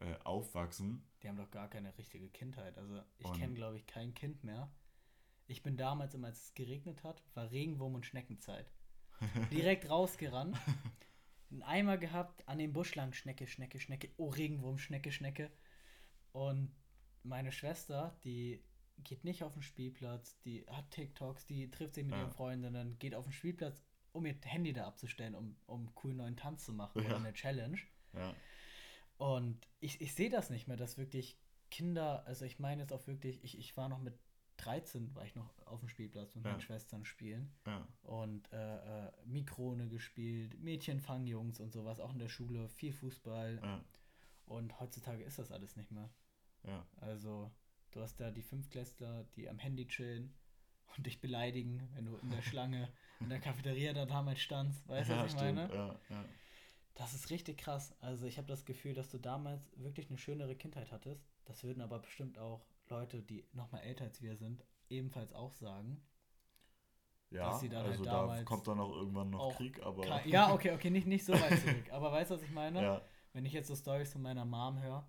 [0.00, 1.02] äh, aufwachsen.
[1.22, 2.76] Die haben doch gar keine richtige Kindheit.
[2.76, 4.72] Also ich kenne, glaube ich, kein Kind mehr.
[5.46, 8.70] Ich bin damals, immer als es geregnet hat, war Regenwurm und Schneckenzeit.
[9.52, 10.58] Direkt rausgerannt.
[11.50, 15.50] Einen Eimer gehabt, an den Busch lang, Schnecke, Schnecke, Schnecke, oh Regenwurm, Schnecke, Schnecke.
[16.32, 16.74] Und
[17.22, 18.62] meine Schwester, die
[19.02, 22.22] geht nicht auf den Spielplatz, die hat TikToks, die trifft sich mit ja.
[22.22, 26.16] ihren Freundinnen, geht auf den Spielplatz, um ihr Handy da abzustellen, um, um einen coolen
[26.18, 27.08] neuen Tanz zu machen ja.
[27.08, 27.78] oder eine Challenge.
[28.12, 28.34] Ja.
[29.16, 31.38] Und ich, ich sehe das nicht mehr, dass wirklich
[31.70, 34.14] Kinder, also ich meine jetzt auch wirklich, ich, ich war noch mit
[34.58, 36.52] 13 war ich noch auf dem Spielplatz mit ja.
[36.52, 37.52] meinen Schwestern spielen.
[37.66, 37.86] Ja.
[38.02, 43.60] Und äh, äh, Mikrone gespielt, Mädchenfangjungs und sowas, auch in der Schule, viel Fußball.
[43.62, 43.84] Ja.
[44.46, 46.10] Und heutzutage ist das alles nicht mehr.
[46.64, 46.86] Ja.
[46.96, 47.50] Also,
[47.94, 50.34] du hast da die Fünftklässler, die am Handy chillen
[50.96, 52.88] und dich beleidigen, wenn du in der Schlange
[53.20, 54.86] in der Cafeteria da damals standst.
[54.88, 55.56] Weißt du, ja, was ich stimmt.
[55.56, 55.74] meine?
[55.74, 56.24] Ja, ja.
[56.94, 57.94] Das ist richtig krass.
[58.00, 61.26] Also ich habe das Gefühl, dass du damals wirklich eine schönere Kindheit hattest.
[61.44, 65.52] Das würden aber bestimmt auch Leute, die noch mal älter als wir sind, ebenfalls auch
[65.54, 66.00] sagen.
[67.30, 70.24] Ja, dass sie dann also halt da kommt dann auch irgendwann noch Krieg, aber...
[70.24, 71.90] Ja, okay, okay, nicht, nicht so weit zurück.
[71.90, 72.80] aber weißt du, was ich meine?
[72.82, 73.02] Ja.
[73.32, 75.04] Wenn ich jetzt so Stories von meiner Mom höre,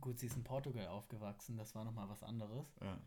[0.00, 2.74] gut, sie ist in Portugal aufgewachsen, das war noch mal was anderes.
[2.80, 2.98] Ja.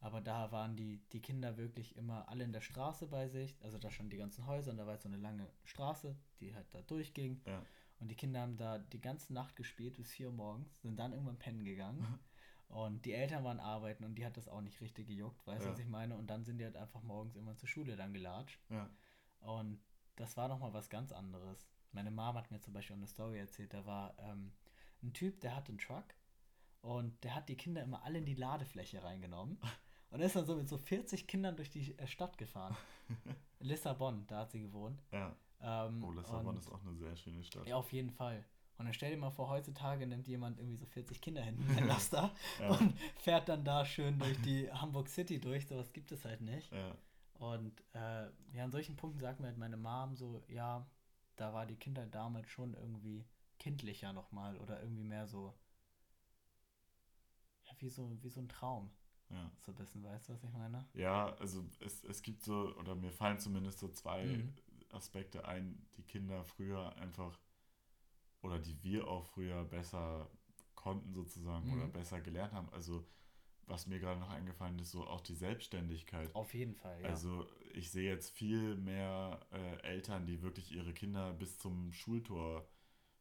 [0.00, 3.56] Aber da waren die, die Kinder wirklich immer alle in der Straße bei sich.
[3.62, 6.54] Also da standen die ganzen Häuser und da war jetzt so eine lange Straße, die
[6.54, 7.40] halt da durchging.
[7.46, 7.62] Ja.
[7.98, 11.12] Und die Kinder haben da die ganze Nacht gespielt bis 4 Uhr morgens, sind dann
[11.12, 12.06] irgendwann pennen gegangen.
[12.68, 15.66] Und die Eltern waren arbeiten und die hat das auch nicht richtig gejuckt, weißt du,
[15.66, 15.72] ja.
[15.72, 16.16] was ich meine?
[16.16, 18.60] Und dann sind die halt einfach morgens immer zur Schule dann gelatscht.
[18.70, 18.90] Ja.
[19.38, 19.80] Und
[20.16, 21.68] das war nochmal was ganz anderes.
[21.92, 24.52] Meine Mom hat mir zum Beispiel eine Story erzählt, da war ähm,
[25.02, 26.06] ein Typ, der hatte einen Truck
[26.80, 29.58] und der hat die Kinder immer alle in die Ladefläche reingenommen
[30.10, 32.76] und ist dann so mit so 40 Kindern durch die äh, Stadt gefahren.
[33.60, 35.02] Lissabon, da hat sie gewohnt.
[35.12, 35.34] Ja.
[35.60, 37.66] Ähm, oh, Lissabon ist auch eine sehr schöne Stadt.
[37.66, 38.44] Ja, auf jeden Fall.
[38.78, 41.88] Und dann stell dir mal vor, heutzutage nimmt jemand irgendwie so 40 Kinder hin einem
[41.88, 42.68] Laster ja.
[42.68, 45.66] und fährt dann da schön durch die Hamburg City durch.
[45.66, 46.70] Sowas gibt es halt nicht.
[46.72, 46.94] Ja.
[47.38, 50.86] Und äh, ja, an solchen Punkten sagt mir halt meine Mom so, ja,
[51.36, 53.26] da war die Kindheit damals schon irgendwie
[53.58, 55.54] kindlicher nochmal oder irgendwie mehr so,
[57.78, 58.90] wie so, wie so ein Traum.
[59.30, 59.50] Ja.
[59.60, 60.86] So ein bisschen, weißt du, was ich meine?
[60.94, 64.54] Ja, also es, es gibt so, oder mir fallen zumindest so zwei mhm.
[64.92, 67.38] Aspekte ein, die Kinder früher einfach,
[68.42, 70.30] oder die wir auch früher besser
[70.74, 71.74] konnten sozusagen mhm.
[71.74, 72.68] oder besser gelernt haben.
[72.72, 73.04] Also
[73.66, 76.32] was mir gerade noch eingefallen ist, so auch die Selbstständigkeit.
[76.34, 77.08] Auf jeden Fall, ja.
[77.08, 82.68] Also ich sehe jetzt viel mehr äh, Eltern, die wirklich ihre Kinder bis zum Schultor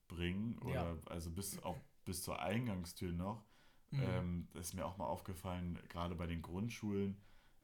[0.08, 0.98] bringen oder ja.
[1.08, 3.44] also bis auch bis zur Eingangstür noch
[3.98, 4.04] Mhm.
[4.08, 7.18] Ähm, das ist mir auch mal aufgefallen, gerade bei den Grundschulen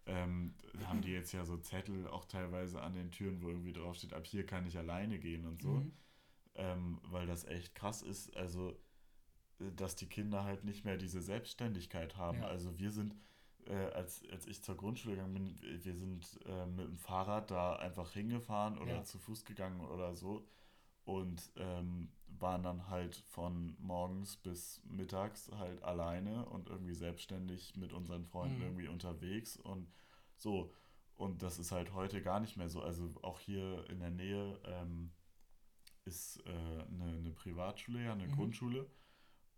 [0.06, 4.13] ähm, haben die jetzt ja so Zettel auch teilweise an den Türen, wo irgendwie draufsteht,
[4.13, 5.70] ab hier kann ich alleine gehen und so.
[5.70, 5.94] Mhm.
[6.56, 8.72] Ähm, weil das echt krass ist, also
[9.60, 12.39] äh, dass die Kinder halt nicht mehr diese Selbstständigkeit haben.
[12.39, 12.48] Ja.
[12.48, 13.15] Also wir sind,
[13.67, 17.76] äh, als, als ich zur Grundschule gegangen bin, wir sind äh, mit dem Fahrrad da
[17.76, 19.04] einfach hingefahren oder ja.
[19.04, 20.46] zu Fuß gegangen oder so
[21.06, 27.94] und ähm, waren dann halt von morgens bis mittags halt alleine und irgendwie selbstständig mit
[27.94, 28.63] unseren Freunden mhm.
[28.63, 29.91] irgendwie unterwegs und
[30.38, 30.74] so.
[31.15, 32.82] Und das ist halt heute gar nicht mehr so.
[32.82, 35.12] Also auch hier in der Nähe ähm,
[36.06, 38.32] ist äh, eine, eine, Privatschule, ja, eine mhm.
[38.32, 38.89] Grundschule.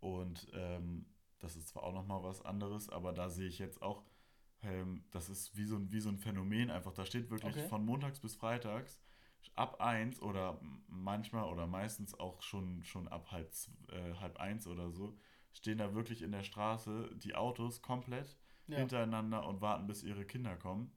[0.00, 1.06] Und ähm,
[1.38, 4.04] das ist zwar auch nochmal was anderes, aber da sehe ich jetzt auch,
[4.62, 6.92] ähm, das ist wie so, ein, wie so ein Phänomen einfach.
[6.92, 7.68] Da steht wirklich okay.
[7.68, 9.00] von montags bis freitags
[9.54, 13.52] ab eins oder manchmal oder meistens auch schon, schon ab halb,
[13.88, 15.16] äh, halb eins oder so,
[15.52, 18.78] stehen da wirklich in der Straße die Autos komplett ja.
[18.78, 20.92] hintereinander und warten, bis ihre Kinder kommen,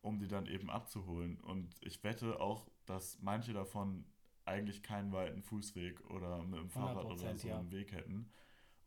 [0.00, 1.40] um die dann eben abzuholen.
[1.40, 4.04] Und ich wette auch, dass manche davon
[4.44, 7.58] eigentlich keinen weiten Fußweg oder mit dem Fahrrad oder so ja.
[7.58, 8.30] einen Weg hätten.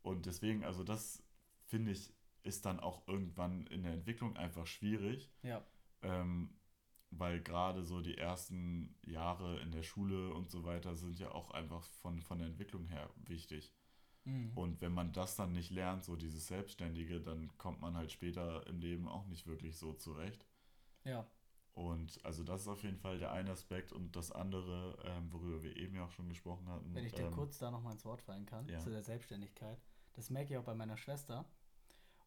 [0.02, 1.24] Und deswegen, also das
[1.66, 5.30] finde ich, ist dann auch irgendwann in der Entwicklung einfach schwierig.
[5.44, 5.66] Ja.
[6.02, 6.59] Ähm,
[7.12, 11.52] weil gerade so die ersten Jahre in der Schule und so weiter sind ja auch
[11.52, 13.74] einfach von, von der Entwicklung her wichtig.
[14.26, 14.52] Mhm.
[14.56, 18.66] Und wenn man das dann nicht lernt, so dieses Selbstständige, dann kommt man halt später
[18.68, 20.46] im Leben auch nicht wirklich so zurecht.
[21.04, 21.26] Ja.
[21.74, 25.64] Und also das ist auf jeden Fall der eine Aspekt und das andere, ähm, worüber
[25.64, 26.94] wir eben ja auch schon gesprochen hatten.
[26.94, 28.80] Wenn ich dir ähm, kurz da nochmal ins Wort fallen kann, ja.
[28.80, 29.80] zu der Selbstständigkeit.
[30.14, 31.46] Das merke ich auch bei meiner Schwester.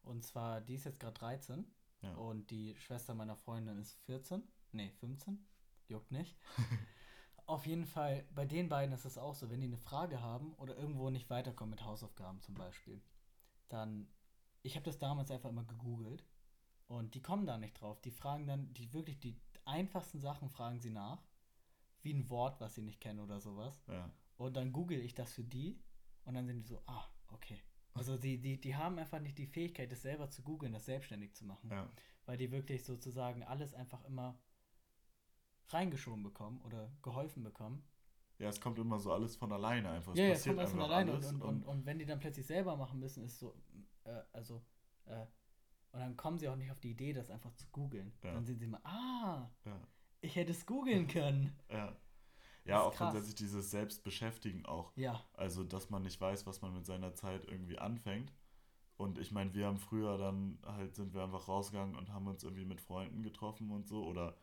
[0.01, 1.65] Und zwar, die ist jetzt gerade 13
[2.01, 2.13] ja.
[2.15, 4.43] und die Schwester meiner Freundin ist 14
[4.73, 5.45] Nee, 15?
[5.87, 6.37] Juckt nicht.
[7.45, 10.53] Auf jeden Fall, bei den beiden ist es auch so, wenn die eine Frage haben
[10.53, 13.01] oder irgendwo nicht weiterkommen mit Hausaufgaben zum Beispiel,
[13.67, 14.07] dann,
[14.61, 16.25] ich habe das damals einfach immer gegoogelt
[16.87, 17.99] und die kommen da nicht drauf.
[18.01, 21.21] Die fragen dann, die wirklich die einfachsten Sachen fragen sie nach,
[22.01, 23.83] wie ein Wort, was sie nicht kennen oder sowas.
[23.87, 24.09] Ja.
[24.37, 25.81] Und dann google ich das für die
[26.23, 27.61] und dann sind die so, ah, okay.
[27.93, 31.35] Also die, die, die haben einfach nicht die Fähigkeit, das selber zu googeln, das selbstständig
[31.35, 31.69] zu machen.
[31.69, 31.89] Ja.
[32.25, 34.39] Weil die wirklich sozusagen alles einfach immer
[35.69, 37.83] reingeschoben bekommen oder geholfen bekommen.
[38.39, 40.13] Ja, es kommt immer so alles von alleine einfach.
[40.13, 41.11] Es ja, es kommt alles von alleine.
[41.11, 43.55] Alles und, und, und, und, wenn die dann plötzlich selber machen müssen, ist so,
[44.03, 44.61] äh, also,
[45.05, 45.25] äh,
[45.91, 48.11] und dann kommen sie auch nicht auf die Idee, das einfach zu googeln.
[48.23, 48.33] Ja.
[48.33, 49.79] Dann sehen sie mal, ah, ja.
[50.21, 51.55] ich hätte es googeln können.
[51.69, 51.95] Ja.
[52.65, 53.11] Ja, auch krass.
[53.11, 54.93] grundsätzlich dieses Selbstbeschäftigen auch.
[54.95, 55.21] Ja.
[55.33, 58.33] Also, dass man nicht weiß, was man mit seiner Zeit irgendwie anfängt
[58.95, 62.43] Und ich meine, wir haben früher dann halt, sind wir einfach rausgegangen und haben uns
[62.43, 64.05] irgendwie mit Freunden getroffen und so.
[64.05, 64.37] Oder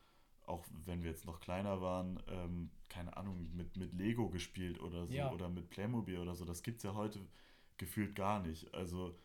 [0.51, 5.07] auch wenn wir jetzt noch kleiner waren, ähm, keine Ahnung, mit, mit Lego gespielt oder
[5.07, 5.15] so.
[5.15, 5.33] Ja.
[5.33, 6.45] Oder mit Playmobil oder so.
[6.45, 7.21] Das gibt es ja heute
[7.79, 8.75] gefühlt gar nicht.
[8.75, 9.17] Also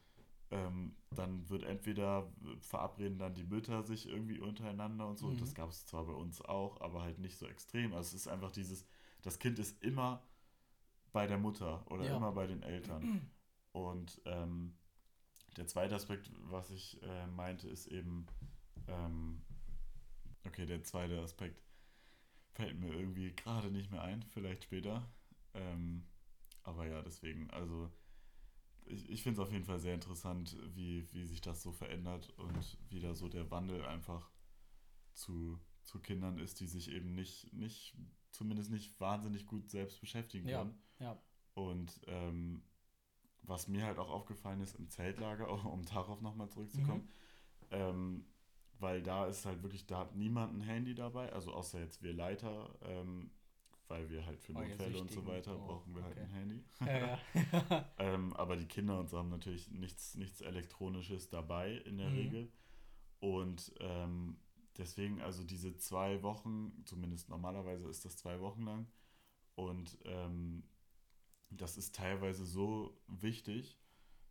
[0.52, 5.26] ähm, dann wird entweder verabreden dann die Mütter sich irgendwie untereinander und so.
[5.26, 5.34] Mhm.
[5.34, 7.94] Und das gab es zwar bei uns auch, aber halt nicht so extrem.
[7.94, 8.86] Also es ist einfach dieses,
[9.24, 10.22] das Kind ist immer
[11.12, 12.16] bei der Mutter oder ja.
[12.16, 13.30] immer bei den Eltern.
[13.72, 14.76] Und ähm,
[15.58, 18.26] der zweite Aspekt, was ich äh, meinte, ist eben,
[18.88, 19.42] ähm,
[20.46, 21.62] okay, der zweite Aspekt
[22.54, 25.08] fällt mir irgendwie gerade nicht mehr ein, vielleicht später.
[25.54, 26.06] Ähm,
[26.64, 27.92] aber ja, deswegen, also
[28.86, 32.30] ich, ich finde es auf jeden Fall sehr interessant, wie, wie sich das so verändert
[32.38, 34.32] und wie da so der Wandel einfach
[35.14, 37.98] zu, zu Kindern ist, die sich eben nicht, nicht,
[38.32, 40.78] zumindest nicht wahnsinnig gut selbst beschäftigen können.
[41.00, 41.24] Ja, ja.
[41.54, 42.64] Und ähm,
[43.42, 47.70] was mir halt auch aufgefallen ist im Zeltlager, auch um darauf nochmal zurückzukommen, mhm.
[47.72, 48.26] ähm,
[48.80, 52.14] weil da ist halt wirklich, da hat niemand ein Handy dabei, also außer jetzt wir
[52.14, 53.32] Leiter, ähm,
[53.88, 56.22] weil wir halt für oh, Notfälle und so weiter oh, brauchen wir halt okay.
[56.22, 56.64] halt ein Handy.
[56.86, 57.20] Ja,
[57.70, 57.90] ja.
[58.00, 62.16] ähm, aber die Kinder und so haben natürlich nichts, nichts Elektronisches dabei in der mhm.
[62.16, 62.52] Regel.
[63.20, 64.38] Und ähm,
[64.78, 68.88] deswegen, also diese zwei Wochen, zumindest normalerweise ist das zwei Wochen lang.
[69.56, 70.64] Und ähm,
[71.50, 73.80] das ist teilweise so wichtig,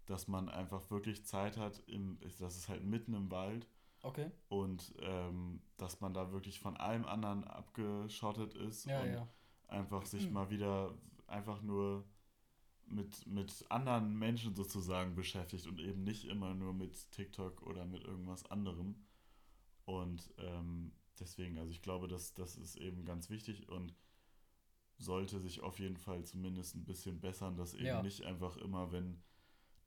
[0.07, 3.67] dass man einfach wirklich Zeit hat, im, das ist halt mitten im Wald.
[4.05, 4.31] Okay.
[4.49, 9.29] Und ähm, dass man da wirklich von allem anderen abgeschottet ist ja, und ja.
[9.67, 10.35] einfach sich mhm.
[10.35, 10.95] mal wieder
[11.27, 12.05] einfach nur
[12.87, 18.05] mit, mit anderen Menschen sozusagen beschäftigt und eben nicht immer nur mit TikTok oder mit
[18.05, 18.95] irgendwas anderem.
[19.87, 23.95] Und ähm, deswegen, also ich glaube, dass das ist eben ganz wichtig und
[24.99, 28.03] sollte sich auf jeden Fall zumindest ein bisschen bessern, dass eben ja.
[28.03, 29.23] nicht einfach immer, wenn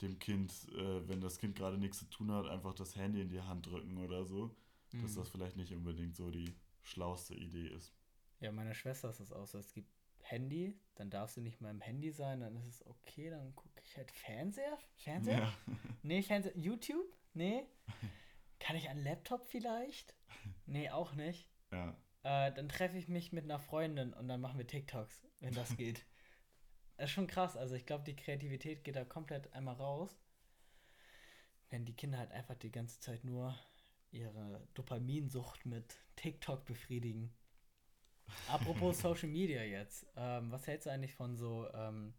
[0.02, 3.30] dem Kind, äh, wenn das Kind gerade nichts zu tun hat, einfach das Handy in
[3.30, 4.56] die Hand drücken oder so,
[4.92, 5.02] mhm.
[5.02, 7.94] dass das vielleicht nicht unbedingt so die schlauste Idee ist.
[8.40, 9.58] Ja, meiner Schwester ist es auch so.
[9.58, 9.90] Es gibt
[10.22, 13.82] Handy, dann darfst du nicht mehr im Handy sein, dann ist es okay, dann gucke
[13.84, 14.78] ich halt Fernseher?
[14.96, 15.40] Fernseher?
[15.40, 15.54] Ja.
[16.04, 16.58] Nee, Fernseher.
[16.58, 17.06] YouTube?
[17.34, 17.64] Nee.
[18.60, 20.16] Kann ich einen Laptop vielleicht?
[20.66, 21.50] Nee, auch nicht.
[21.72, 21.96] Ja.
[22.24, 25.76] Äh, dann treffe ich mich mit einer Freundin und dann machen wir TikToks, wenn das
[25.78, 26.06] geht.
[26.98, 27.56] Das ist schon krass.
[27.56, 30.20] Also ich glaube, die Kreativität geht da komplett einmal raus.
[31.70, 33.58] Wenn die Kinder halt einfach die ganze Zeit nur
[34.12, 37.34] ihre Dopaminsucht mit TikTok befriedigen.
[38.48, 40.08] Apropos Social Media jetzt.
[40.16, 42.14] Ähm, was hältst du eigentlich von so, ähm,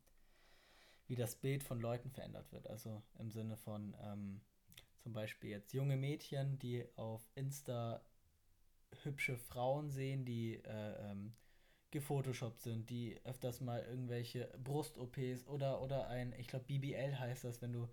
[1.07, 2.69] wie das Bild von Leuten verändert wird?
[2.69, 4.41] Also im Sinne von ähm,
[4.99, 8.03] zum Beispiel jetzt junge Mädchen, die auf Insta
[9.03, 11.35] hübsche Frauen sehen, die äh, ähm,
[11.91, 17.63] gefotoshoppt sind, die öfters mal irgendwelche Brust-OPs oder, oder ein, ich glaube BBL heißt das,
[17.63, 17.89] wenn du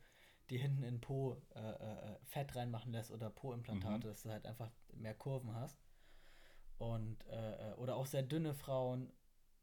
[0.50, 4.12] die hinten in Po äh, äh, Fett reinmachen lässt oder Po-Implantate, mhm.
[4.12, 5.80] dass du halt einfach mehr Kurven hast.
[6.78, 9.12] Und, äh, äh, oder auch sehr dünne Frauen,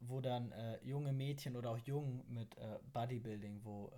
[0.01, 2.57] wo dann äh, junge Mädchen oder auch Jungen mit
[2.93, 3.93] Bodybuilding, wo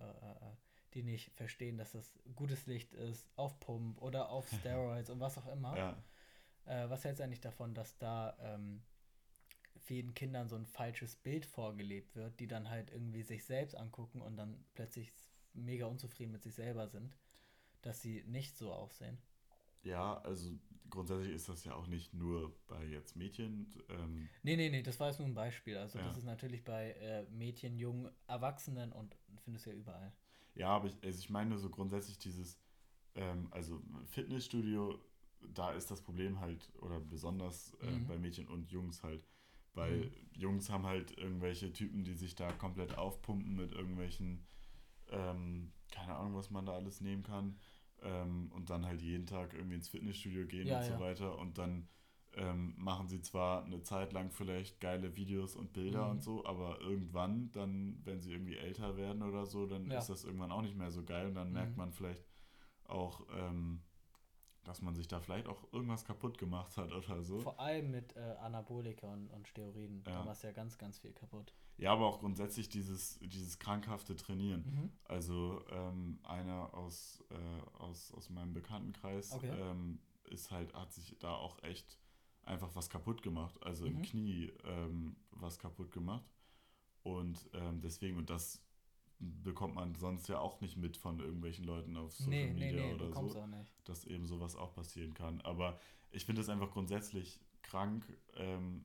[0.92, 5.38] die nicht verstehen, dass das gutes Licht ist, auf Pump oder auf Steroids und was
[5.38, 5.76] auch immer.
[5.76, 5.96] Ja
[6.66, 8.82] äh, was hältst du eigentlich davon, dass da ähm,
[9.84, 14.20] vielen Kindern so ein falsches Bild vorgelebt wird, die dann halt irgendwie sich selbst angucken
[14.20, 15.12] und dann plötzlich
[15.52, 17.16] mega unzufrieden mit sich selber sind,
[17.82, 19.18] dass sie nicht so aussehen?
[19.82, 20.50] Ja, also
[20.88, 23.74] grundsätzlich ist das ja auch nicht nur bei jetzt Mädchen.
[23.90, 25.76] Ähm nee, nee, nee, das war jetzt nur ein Beispiel.
[25.76, 26.06] Also ja.
[26.06, 30.12] das ist natürlich bei äh, Mädchen, Jungen, Erwachsenen und findest du ja überall.
[30.54, 32.58] Ja, aber ich, also ich meine so grundsätzlich dieses,
[33.14, 34.98] ähm, also Fitnessstudio
[35.52, 38.06] da ist das Problem halt, oder besonders äh, mhm.
[38.06, 39.26] bei Mädchen und Jungs halt,
[39.74, 40.10] weil mhm.
[40.32, 44.44] Jungs haben halt irgendwelche Typen, die sich da komplett aufpumpen mit irgendwelchen,
[45.08, 47.58] ähm, keine Ahnung, was man da alles nehmen kann,
[48.02, 51.00] ähm, und dann halt jeden Tag irgendwie ins Fitnessstudio gehen ja, und so ja.
[51.00, 51.88] weiter und dann
[52.36, 56.10] ähm, machen sie zwar eine Zeit lang vielleicht geile Videos und Bilder mhm.
[56.12, 59.98] und so, aber irgendwann, dann, wenn sie irgendwie älter werden oder so, dann ja.
[59.98, 61.78] ist das irgendwann auch nicht mehr so geil und dann merkt mhm.
[61.78, 62.24] man vielleicht
[62.84, 63.82] auch, ähm,
[64.64, 67.40] dass man sich da vielleicht auch irgendwas kaputt gemacht hat oder so.
[67.40, 70.02] Vor allem mit äh, Anabolika und, und Steroiden.
[70.06, 70.18] Ja.
[70.18, 71.54] Da war es ja ganz, ganz viel kaputt.
[71.76, 74.64] Ja, aber auch grundsätzlich dieses, dieses krankhafte Trainieren.
[74.64, 74.90] Mhm.
[75.04, 79.50] Also ähm, einer aus, äh, aus, aus meinem Bekanntenkreis okay.
[79.50, 81.98] ähm, ist halt, hat sich da auch echt
[82.42, 83.56] einfach was kaputt gemacht.
[83.62, 83.96] Also mhm.
[83.96, 86.30] im Knie ähm, was kaputt gemacht.
[87.02, 88.62] Und ähm, deswegen, und das
[89.18, 92.88] bekommt man sonst ja auch nicht mit von irgendwelchen Leuten auf Social nee, Media nee,
[92.88, 93.46] nee, oder so,
[93.84, 95.40] dass eben sowas auch passieren kann.
[95.42, 95.78] Aber
[96.10, 98.84] ich finde es einfach grundsätzlich krank, ähm,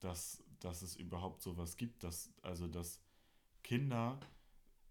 [0.00, 3.02] dass, dass es überhaupt sowas gibt, dass also dass
[3.62, 4.18] Kinder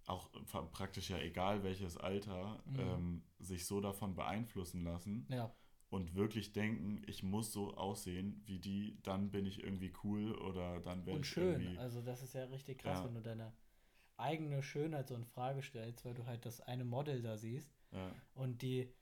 [0.07, 0.29] auch
[0.71, 2.79] praktisch ja egal welches Alter, mhm.
[2.79, 5.51] ähm, sich so davon beeinflussen lassen ja.
[5.89, 10.79] und wirklich denken, ich muss so aussehen wie die, dann bin ich irgendwie cool oder
[10.79, 11.61] dann werde ich schön.
[11.61, 13.05] Irgendwie, also das ist ja richtig krass, ja.
[13.05, 13.53] wenn du deine
[14.17, 18.11] eigene Schönheit so in Frage stellst, weil du halt das eine Model da siehst ja.
[18.33, 18.93] und die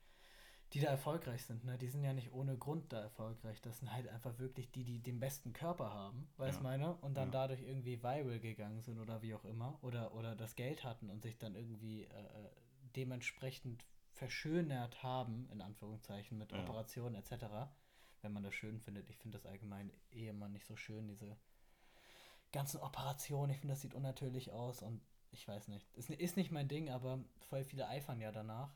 [0.73, 1.77] die da erfolgreich sind, ne?
[1.77, 3.61] Die sind ja nicht ohne Grund da erfolgreich.
[3.61, 6.63] Das sind halt einfach wirklich die, die den besten Körper haben, weißt ja.
[6.63, 6.95] meine?
[6.95, 7.31] Und dann ja.
[7.31, 9.77] dadurch irgendwie viral gegangen sind oder wie auch immer.
[9.83, 12.49] Oder, oder das Geld hatten und sich dann irgendwie äh, äh
[12.95, 16.53] dementsprechend verschönert haben, in Anführungszeichen, mit.
[16.53, 17.45] Operationen etc.
[18.21, 19.09] Wenn man das schön findet.
[19.09, 21.37] Ich finde das allgemein eh immer nicht so schön, diese
[22.53, 23.51] ganzen Operationen.
[23.51, 25.91] Ich finde, das sieht unnatürlich aus und ich weiß nicht.
[25.97, 28.73] Ist, ist nicht mein Ding, aber voll viele eifern ja danach.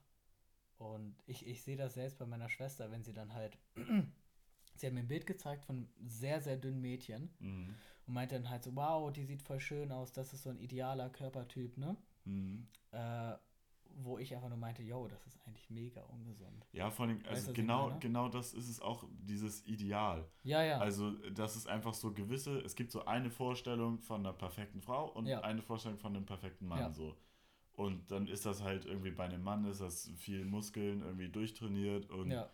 [0.77, 3.57] Und ich, ich sehe das selbst bei meiner Schwester, wenn sie dann halt.
[4.75, 7.75] sie hat mir ein Bild gezeigt von einem sehr, sehr dünnen Mädchen mhm.
[8.05, 10.59] und meinte dann halt so: Wow, die sieht voll schön aus, das ist so ein
[10.59, 11.95] idealer Körpertyp, ne?
[12.25, 12.67] Mhm.
[12.91, 13.35] Äh,
[14.03, 16.65] wo ich einfach nur meinte, yo, das ist eigentlich mega ungesund.
[16.71, 20.27] Ja, vor allem, also weißt, genau, genau das ist es auch, dieses Ideal.
[20.43, 20.77] Ja, ja.
[20.79, 25.09] Also, das ist einfach so gewisse, es gibt so eine Vorstellung von einer perfekten Frau
[25.11, 25.41] und ja.
[25.41, 26.93] eine Vorstellung von einem perfekten Mann, ja.
[26.93, 27.15] so.
[27.73, 32.09] Und dann ist das halt irgendwie bei einem Mann ist das viel Muskeln, irgendwie durchtrainiert
[32.09, 32.49] und, ja.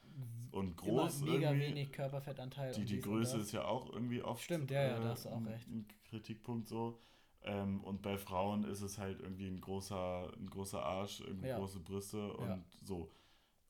[0.52, 1.22] und groß.
[1.22, 1.68] Immer mega irgendwie.
[1.68, 2.74] wenig Körperfettanteil.
[2.74, 5.46] Die, die Größe ist ja auch irgendwie oft Stimmt, ja, ja, da hast du auch
[5.46, 5.66] recht.
[5.70, 7.00] ein Kritikpunkt so.
[7.44, 11.58] Ähm, und bei Frauen ist es halt irgendwie ein großer, ein großer Arsch, irgendwie ja.
[11.58, 12.64] große Brüste und ja.
[12.84, 13.12] so.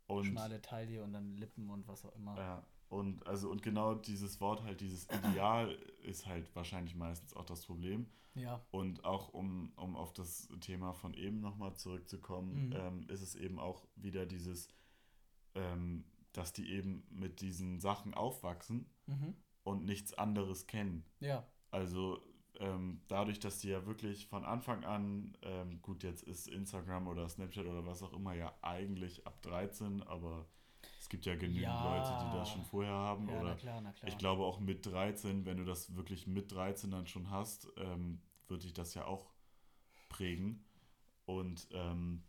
[0.07, 2.37] Und, Schmale Taille und dann Lippen und was auch immer.
[2.37, 5.71] Ja, und also und genau dieses Wort halt, dieses Ideal
[6.03, 8.05] ist halt wahrscheinlich meistens auch das Problem.
[8.35, 8.63] Ja.
[8.71, 12.73] Und auch um, um auf das Thema von eben nochmal zurückzukommen, mhm.
[12.75, 14.69] ähm, ist es eben auch wieder dieses,
[15.55, 19.35] ähm, dass die eben mit diesen Sachen aufwachsen mhm.
[19.63, 21.03] und nichts anderes kennen.
[21.19, 21.47] Ja.
[21.71, 22.21] Also
[22.59, 27.27] ähm, dadurch, dass die ja wirklich von Anfang an, ähm, gut, jetzt ist Instagram oder
[27.27, 30.45] Snapchat oder was auch immer ja eigentlich ab 13, aber
[30.99, 31.97] es gibt ja genügend ja.
[31.97, 33.27] Leute, die das schon vorher haben.
[33.27, 34.07] Ja, oder na klar, na klar.
[34.07, 38.21] ich glaube auch mit 13, wenn du das wirklich mit 13 dann schon hast, ähm,
[38.47, 39.31] wird dich das ja auch
[40.09, 40.63] prägen.
[41.25, 42.23] Und ähm,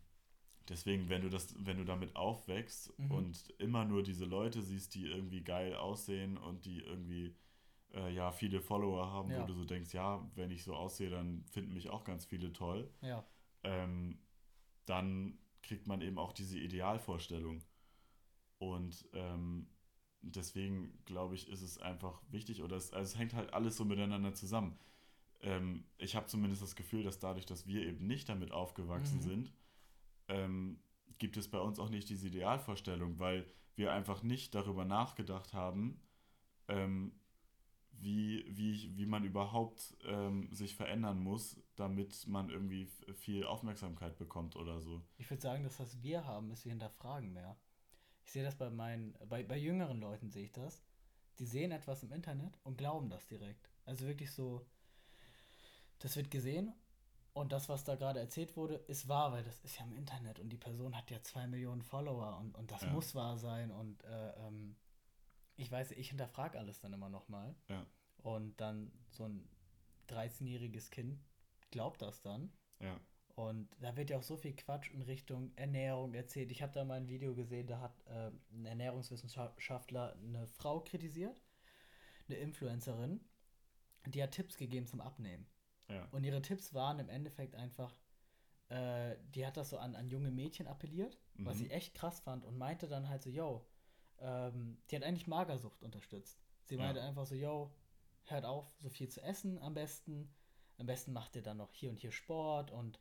[0.69, 3.11] deswegen, wenn du das, wenn du damit aufwächst mhm.
[3.11, 7.35] und immer nur diese Leute siehst, die irgendwie geil aussehen und die irgendwie
[7.95, 9.41] äh, ja viele Follower haben, ja.
[9.41, 12.51] wo du so denkst, ja, wenn ich so aussehe, dann finden mich auch ganz viele
[12.53, 12.89] toll.
[13.01, 13.25] Ja.
[13.63, 14.19] Ähm,
[14.85, 17.63] dann kriegt man eben auch diese Idealvorstellung.
[18.59, 19.67] Und ähm,
[20.21, 23.85] deswegen glaube ich, ist es einfach wichtig, oder es, also es hängt halt alles so
[23.85, 24.77] miteinander zusammen.
[25.41, 29.21] Ähm, ich habe zumindest das Gefühl, dass dadurch, dass wir eben nicht damit aufgewachsen mhm.
[29.21, 29.53] sind,
[30.27, 30.79] ähm,
[31.17, 36.01] gibt es bei uns auch nicht diese Idealvorstellung, weil wir einfach nicht darüber nachgedacht haben,
[36.67, 37.11] ähm,
[37.99, 44.55] wie, wie, wie man überhaupt ähm, sich verändern muss, damit man irgendwie viel Aufmerksamkeit bekommt
[44.55, 45.01] oder so.
[45.17, 47.57] Ich würde sagen, dass was wir haben, ist wir hinterfragen mehr.
[48.23, 50.83] Ich sehe das bei meinen, bei, bei jüngeren Leuten sehe ich das.
[51.39, 53.69] Die sehen etwas im Internet und glauben das direkt.
[53.85, 54.65] Also wirklich so,
[55.99, 56.73] das wird gesehen
[57.33, 60.39] und das, was da gerade erzählt wurde, ist wahr, weil das ist ja im Internet
[60.39, 62.89] und die Person hat ja zwei Millionen Follower und, und das ja.
[62.91, 64.77] muss wahr sein und äh, ähm,
[65.57, 67.55] ich weiß, ich hinterfrage alles dann immer nochmal.
[67.69, 67.85] Ja.
[68.17, 69.47] Und dann so ein
[70.09, 71.19] 13-jähriges Kind
[71.71, 72.51] glaubt das dann.
[72.79, 72.99] Ja.
[73.35, 76.51] Und da wird ja auch so viel Quatsch in Richtung Ernährung erzählt.
[76.51, 81.41] Ich habe da mal ein Video gesehen, da hat äh, ein Ernährungswissenschaftler eine Frau kritisiert,
[82.27, 83.19] eine Influencerin,
[84.05, 85.45] die hat Tipps gegeben zum Abnehmen.
[85.89, 86.07] Ja.
[86.11, 87.99] Und ihre Tipps waren im Endeffekt einfach,
[88.69, 91.45] äh, die hat das so an, an junge Mädchen appelliert, mhm.
[91.45, 93.67] was sie echt krass fand und meinte dann halt so, yo,
[94.19, 96.39] ähm, die hat eigentlich Magersucht unterstützt.
[96.63, 97.07] Sie meinte ja.
[97.07, 97.71] einfach so, yo,
[98.25, 100.33] hört auf, so viel zu essen am besten.
[100.77, 102.99] Am besten macht ihr dann noch hier und hier Sport und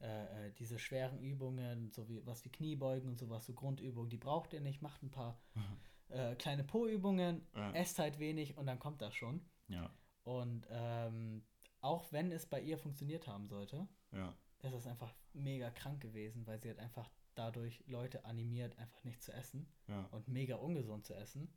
[0.00, 4.18] äh, äh, diese schweren Übungen, so wie was wie Kniebeugen und sowas, so Grundübungen, die
[4.18, 4.82] braucht ihr nicht.
[4.82, 5.40] Macht ein paar
[6.08, 7.72] äh, kleine Po-Übungen, ja.
[7.72, 9.40] esst halt wenig und dann kommt das schon.
[9.68, 9.90] Ja.
[10.24, 11.44] Und ähm,
[11.80, 14.34] auch wenn es bei ihr funktioniert haben sollte, ja.
[14.62, 19.22] ist es einfach mega krank gewesen, weil sie hat einfach dadurch Leute animiert, einfach nicht
[19.22, 20.06] zu essen ja.
[20.10, 21.52] und mega ungesund zu essen.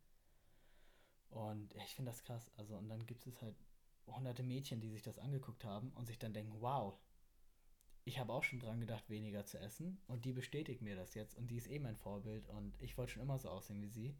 [1.29, 2.49] Und ich finde das krass.
[2.55, 3.55] Also, und dann gibt es halt
[4.07, 6.97] hunderte Mädchen, die sich das angeguckt haben und sich dann denken, wow,
[8.05, 10.01] ich habe auch schon dran gedacht, weniger zu essen.
[10.07, 11.35] Und die bestätigt mir das jetzt.
[11.37, 12.47] Und die ist eh mein Vorbild.
[12.47, 14.17] Und ich wollte schon immer so aussehen wie sie.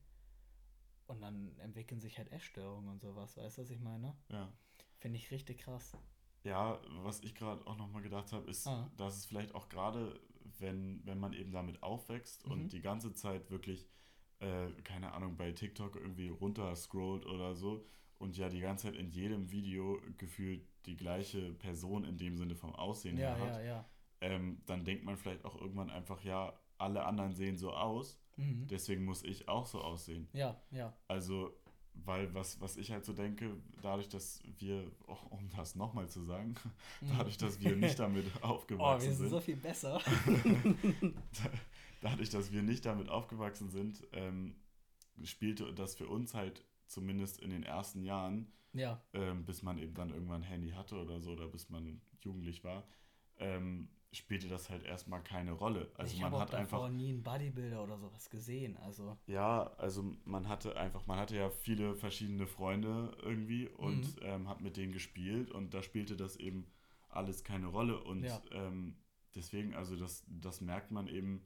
[1.06, 3.38] Und dann entwickeln sich halt Essstörungen und sowas.
[3.38, 4.18] Weißt du, was ich meine?
[4.30, 4.52] Ja.
[4.98, 5.98] Finde ich richtig krass.
[6.44, 8.92] Ja, was ich gerade auch nochmal gedacht habe, ist, ah.
[8.98, 10.20] dass es vielleicht auch gerade,
[10.62, 12.52] wenn, wenn man eben damit aufwächst mhm.
[12.52, 13.88] und die ganze Zeit wirklich,
[14.40, 17.86] äh, keine Ahnung, bei TikTok irgendwie runter scrollt oder so
[18.20, 22.56] und ja die ganze Zeit in jedem Video gefühlt die gleiche Person in dem Sinne
[22.56, 23.86] vom Aussehen ja, her hat, ja, ja.
[24.22, 28.68] ähm, dann denkt man vielleicht auch irgendwann einfach, ja, alle anderen sehen so aus, mhm.
[28.68, 30.28] deswegen muss ich auch so aussehen.
[30.34, 30.96] Ja, ja.
[31.08, 31.54] Also,
[32.06, 36.22] weil was, was ich halt so denke, dadurch, dass wir, oh, um das nochmal zu
[36.24, 36.56] sagen,
[37.02, 37.18] mhm.
[37.18, 38.80] dadurch, dass wir nicht damit aufgewachsen sind.
[38.80, 40.02] Oh, wir sind, sind so viel besser.
[42.02, 44.56] dadurch, dass wir nicht damit aufgewachsen sind, ähm,
[45.24, 49.02] spielte das für uns halt zumindest in den ersten Jahren, ja.
[49.14, 52.64] ähm, bis man eben dann irgendwann ein Handy hatte oder so, oder bis man jugendlich
[52.64, 52.88] war,
[53.40, 55.92] ähm, spielte das halt erstmal keine Rolle.
[55.96, 60.48] Also ich man hat einfach nie einen Bodybuilder oder sowas gesehen, also ja, also man
[60.48, 64.22] hatte einfach, man hatte ja viele verschiedene Freunde irgendwie und mhm.
[64.22, 66.68] ähm, hat mit denen gespielt und da spielte das eben
[67.10, 68.42] alles keine Rolle und ja.
[68.52, 68.96] ähm,
[69.36, 71.46] deswegen, also das, das merkt man eben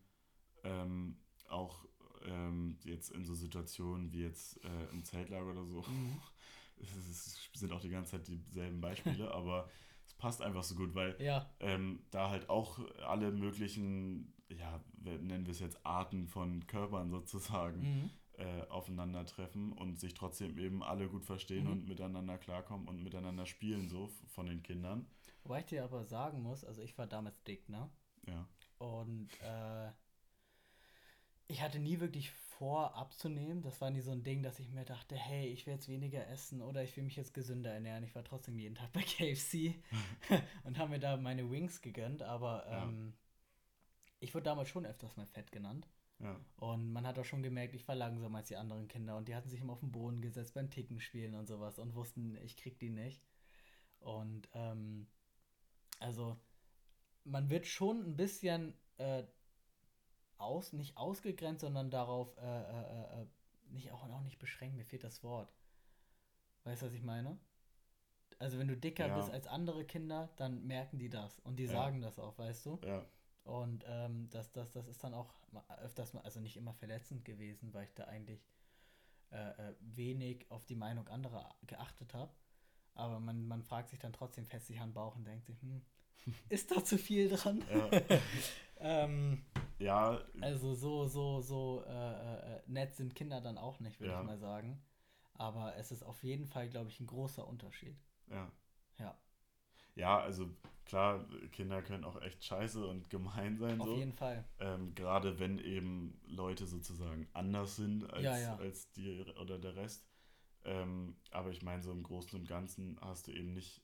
[0.63, 1.17] ähm,
[1.49, 1.85] auch
[2.25, 5.81] ähm, jetzt in so Situationen wie jetzt äh, im Zeltlager oder so.
[5.81, 6.21] Mhm.
[6.83, 9.69] Es sind auch die ganze Zeit dieselben Beispiele, aber
[10.21, 11.49] passt einfach so gut, weil ja.
[11.59, 17.81] ähm, da halt auch alle möglichen, ja, nennen wir es jetzt Arten von Körpern sozusagen,
[17.81, 18.09] mhm.
[18.33, 21.71] äh, aufeinandertreffen und sich trotzdem eben alle gut verstehen mhm.
[21.71, 25.07] und miteinander klarkommen und miteinander spielen, so von den Kindern.
[25.43, 27.89] Wobei ich dir aber sagen muss, also ich war damals dick, ne?
[28.27, 28.47] Ja.
[28.77, 29.91] Und äh,
[31.47, 32.31] ich hatte nie wirklich
[32.61, 33.63] vor, abzunehmen.
[33.63, 36.27] Das war nie so ein Ding, dass ich mir dachte, hey, ich will jetzt weniger
[36.27, 38.03] essen oder ich will mich jetzt gesünder ernähren.
[38.03, 39.81] Ich war trotzdem jeden Tag bei KFC
[40.63, 42.83] und habe mir da meine Wings gegönnt, aber ja.
[42.83, 43.13] ähm,
[44.19, 45.87] ich wurde damals schon öfters mal fett genannt.
[46.19, 46.39] Ja.
[46.57, 49.33] Und man hat auch schon gemerkt, ich war langsamer als die anderen Kinder und die
[49.33, 52.57] hatten sich immer auf den Boden gesetzt beim Ticken spielen und sowas und wussten, ich
[52.57, 53.23] krieg die nicht.
[54.01, 55.07] Und ähm,
[55.99, 56.37] also
[57.23, 59.23] man wird schon ein bisschen äh,
[60.41, 63.25] aus, nicht ausgegrenzt, sondern darauf, äh, äh, äh,
[63.69, 65.53] nicht auch, auch nicht beschränkt, mir fehlt das Wort.
[66.63, 67.37] Weißt du, was ich meine?
[68.39, 69.15] Also wenn du dicker ja.
[69.15, 71.71] bist als andere Kinder, dann merken die das und die ja.
[71.71, 72.79] sagen das auch, weißt du?
[72.83, 73.05] Ja.
[73.43, 75.33] Und ähm, das, das, das ist dann auch
[75.81, 78.47] öfters mal, also nicht immer verletzend gewesen, weil ich da eigentlich
[79.31, 82.31] äh, äh wenig auf die Meinung anderer geachtet habe.
[82.93, 85.59] Aber man, man fragt sich dann trotzdem fest sich an den Bauch und denkt sich,
[85.61, 85.81] hm,
[86.49, 87.63] ist da zu viel dran?
[87.69, 87.89] Ja.
[88.79, 89.43] ähm,
[89.81, 90.21] ja.
[90.41, 94.21] Also so, so, so äh, äh, nett sind Kinder dann auch nicht, würde ja.
[94.21, 94.81] ich mal sagen.
[95.33, 97.97] Aber es ist auf jeden Fall, glaube ich, ein großer Unterschied.
[98.29, 98.51] Ja.
[98.99, 99.17] Ja.
[99.95, 100.49] Ja, also
[100.85, 103.81] klar, Kinder können auch echt scheiße und gemein sein.
[103.81, 103.95] Auf so.
[103.95, 104.45] jeden Fall.
[104.59, 108.55] Ähm, Gerade wenn eben Leute sozusagen anders sind als, ja, ja.
[108.57, 110.07] als die oder der Rest.
[110.63, 113.81] Ähm, aber ich meine, so im Großen und Ganzen hast du eben nicht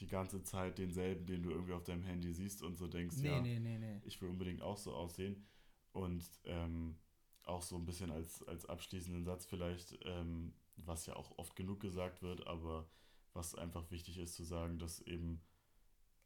[0.00, 3.28] die ganze Zeit denselben, den du irgendwie auf deinem Handy siehst und so denkst, nee,
[3.28, 5.46] ja, nee, nee, ich will unbedingt auch so aussehen.
[5.92, 6.96] Und ähm,
[7.44, 11.80] auch so ein bisschen als, als abschließenden Satz vielleicht, ähm, was ja auch oft genug
[11.80, 12.88] gesagt wird, aber
[13.32, 15.42] was einfach wichtig ist zu sagen, dass eben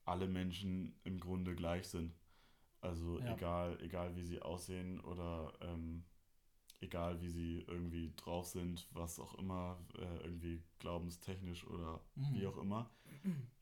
[0.04, 2.14] alle Menschen im Grunde gleich sind.
[2.80, 3.34] Also ja.
[3.34, 6.04] egal, egal wie sie aussehen oder ähm,
[6.84, 12.34] egal wie sie irgendwie drauf sind, was auch immer, äh, irgendwie glaubenstechnisch oder mhm.
[12.34, 12.90] wie auch immer,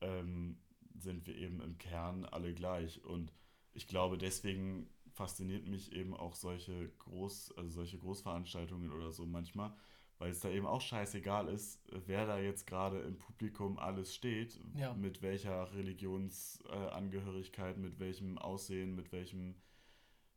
[0.00, 0.58] ähm,
[0.98, 3.02] sind wir eben im Kern alle gleich.
[3.04, 3.32] Und
[3.72, 9.74] ich glaube, deswegen fasziniert mich eben auch solche Groß, also solche Großveranstaltungen oder so manchmal,
[10.18, 14.58] weil es da eben auch scheißegal ist, wer da jetzt gerade im Publikum alles steht,
[14.76, 14.94] ja.
[14.94, 19.56] mit welcher Religionsangehörigkeit, mit welchem Aussehen, mit welchem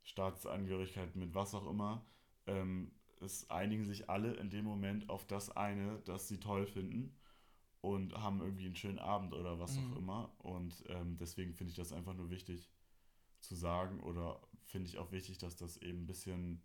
[0.03, 2.05] Staatsangehörigkeit, mit was auch immer
[2.47, 2.91] ähm,
[3.21, 7.15] es einigen sich alle in dem Moment auf das eine, das sie toll finden
[7.81, 9.93] und haben irgendwie einen schönen Abend oder was mhm.
[9.93, 10.35] auch immer.
[10.39, 12.71] Und ähm, deswegen finde ich das einfach nur wichtig
[13.39, 16.61] zu sagen oder finde ich auch wichtig, dass das eben ein bisschen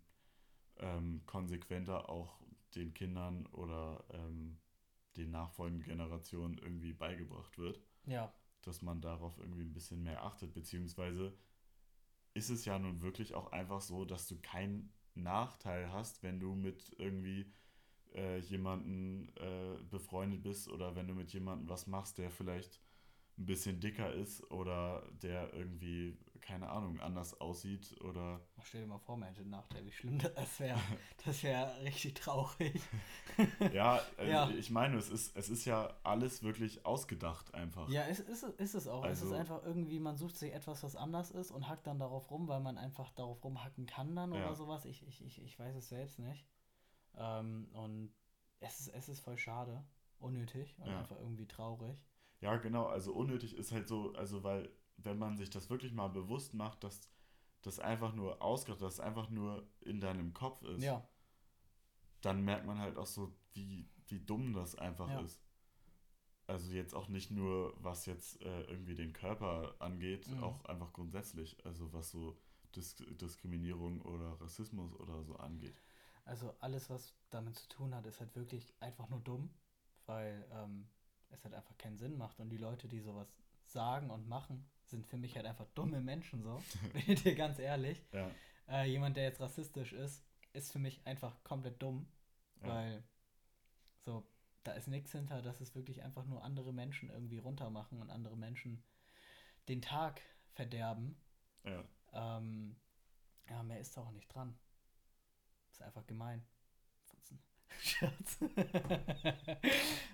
[0.77, 2.39] ähm, konsequenter auch
[2.75, 4.57] den Kindern oder ähm,
[5.17, 7.81] den nachfolgenden Generationen irgendwie beigebracht wird.
[8.05, 8.33] Ja.
[8.61, 11.37] Dass man darauf irgendwie ein bisschen mehr achtet, beziehungsweise
[12.33, 16.55] ist es ja nun wirklich auch einfach so, dass du kein Nachteil hast, wenn du
[16.55, 17.45] mit irgendwie
[18.15, 22.81] äh, jemanden äh, befreundet bist oder wenn du mit jemandem was machst, der vielleicht
[23.37, 28.41] ein bisschen dicker ist oder der irgendwie, keine Ahnung, anders aussieht oder.
[28.57, 30.79] Oh, stell dir mal vor, man hätte einen Nachteil, wie schlimm das wäre.
[31.25, 32.81] Das wäre richtig traurig.
[33.73, 37.89] ja, äh, ja, ich meine, es ist, es ist ja alles wirklich ausgedacht einfach.
[37.89, 39.03] Ja, ist, ist, ist es auch.
[39.03, 41.99] Also, es ist einfach irgendwie, man sucht sich etwas, was anders ist und hackt dann
[41.99, 44.45] darauf rum, weil man einfach darauf rumhacken kann dann ja.
[44.45, 44.85] oder sowas.
[44.85, 46.45] Ich, ich, ich, ich weiß es selbst nicht.
[47.15, 48.13] Ähm, und
[48.59, 49.83] es ist, es ist voll schade,
[50.19, 50.99] unnötig und ja.
[50.99, 51.97] einfach irgendwie traurig.
[52.41, 54.69] Ja, genau, also unnötig ist halt so, also weil,
[55.05, 57.09] wenn man sich das wirklich mal bewusst macht, dass
[57.61, 61.07] das einfach nur ausgedacht, dass es einfach nur in deinem Kopf ist, ja.
[62.21, 65.21] dann merkt man halt auch so, wie, wie dumm das einfach ja.
[65.21, 65.41] ist.
[66.47, 70.43] Also jetzt auch nicht nur, was jetzt äh, irgendwie den Körper angeht, Mhm.
[70.43, 71.63] auch einfach grundsätzlich.
[71.65, 72.37] Also was so
[72.75, 75.81] Dis Diskriminierung oder Rassismus oder so angeht.
[76.25, 79.49] Also alles, was damit zu tun hat, ist halt wirklich einfach nur dumm,
[80.05, 80.87] weil ähm,
[81.29, 82.39] es halt einfach keinen Sinn macht.
[82.39, 83.33] Und die Leute, die sowas
[83.65, 86.61] sagen und machen, sind für mich halt einfach dumme Menschen so.
[86.93, 88.01] Bin ich dir ganz ehrlich.
[88.11, 88.29] Ja,
[88.67, 90.23] Äh, jemand, der jetzt rassistisch ist,
[90.53, 92.07] ist für mich einfach komplett dumm,
[92.61, 92.67] Ja.
[92.67, 93.03] weil
[94.05, 94.25] so,
[94.63, 98.37] da ist nichts hinter, das ist wirklich einfach nur andere Menschen irgendwie runtermachen und andere
[98.37, 98.83] Menschen
[99.67, 100.21] den Tag
[100.53, 101.19] verderben.
[101.63, 101.83] ja.
[102.13, 102.75] Ähm,
[103.49, 104.57] ja, mehr ist da auch nicht dran.
[105.71, 106.43] Ist einfach gemein.
[107.79, 108.39] Scherz.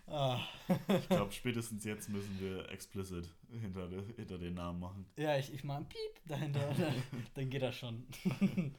[0.10, 0.42] Ah.
[0.88, 5.06] Ich glaube, spätestens jetzt müssen wir explicit hinter, hinter den Namen machen.
[5.18, 7.04] Ja, ich, ich mache ein Piep dahinter, dann,
[7.34, 8.08] dann geht das schon.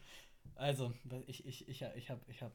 [0.55, 0.95] also,
[1.27, 2.53] ich, ich, ich, ich habe ich hab,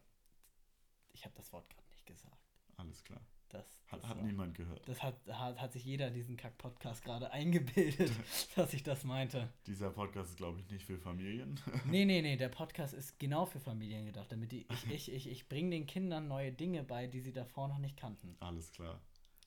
[1.14, 2.36] ich hab das Wort gerade nicht gesagt.
[2.76, 3.22] Alles klar.
[3.54, 4.82] Das, Hat, das hat war- niemand gehört.
[4.88, 8.12] Das hat, hat, hat sich jeder diesen Kack-Podcast gerade eingebildet,
[8.56, 9.48] dass ich das meinte.
[9.68, 11.60] Dieser Podcast ist, glaube ich, nicht für Familien.
[11.86, 15.30] Nee, nee, nee, der Podcast ist genau für Familien gedacht, damit die, ich, ich, ich,
[15.30, 18.36] ich bringe den Kindern neue Dinge bei, die sie davor noch nicht kannten.
[18.40, 19.00] Alles klar.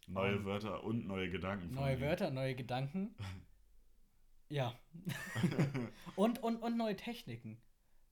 [0.07, 1.75] Neue Um, Wörter und neue Gedanken.
[1.75, 2.01] Neue.
[2.01, 3.15] Wörter, neue Gedanken.
[4.49, 4.79] Ja.
[6.15, 7.61] und, und, und neue Techniken.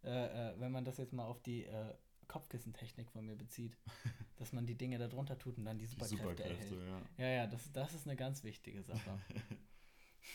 [0.03, 0.09] Äh,
[0.51, 1.95] äh, wenn man das jetzt mal auf die äh,
[2.35, 3.77] Kopfkissentechnik von mir bezieht,
[4.37, 7.07] dass man die Dinge da drunter tut und dann die Die Superkräfte, Superkräfte, erhält.
[7.19, 7.25] ja.
[7.25, 9.19] Ja, ja, das, das ist eine ganz wichtige Sache.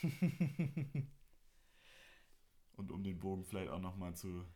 [2.72, 4.46] Und um den Bogen vielleicht auch nochmal zu,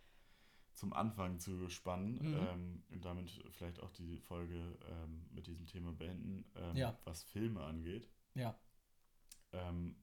[0.73, 2.35] zum Anfang zu spannen Mhm.
[2.41, 6.99] ähm, und damit vielleicht auch die Folge ähm, mit diesem Thema beenden, ähm, Ja.
[7.05, 8.09] was Filme angeht.
[8.35, 8.59] ja.
[9.53, 9.97] Ähm,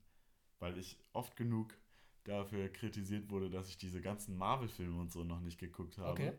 [0.59, 1.75] weil ich oft genug
[2.23, 6.11] dafür kritisiert wurde, dass ich diese ganzen Marvel-Filme und so noch nicht geguckt habe.
[6.11, 6.33] Okay.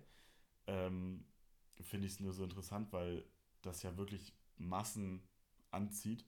[0.66, 1.24] Ähm,
[1.80, 3.24] Finde ich es nur so interessant, weil
[3.62, 5.22] das ja wirklich Massen
[5.70, 6.24] anzieht,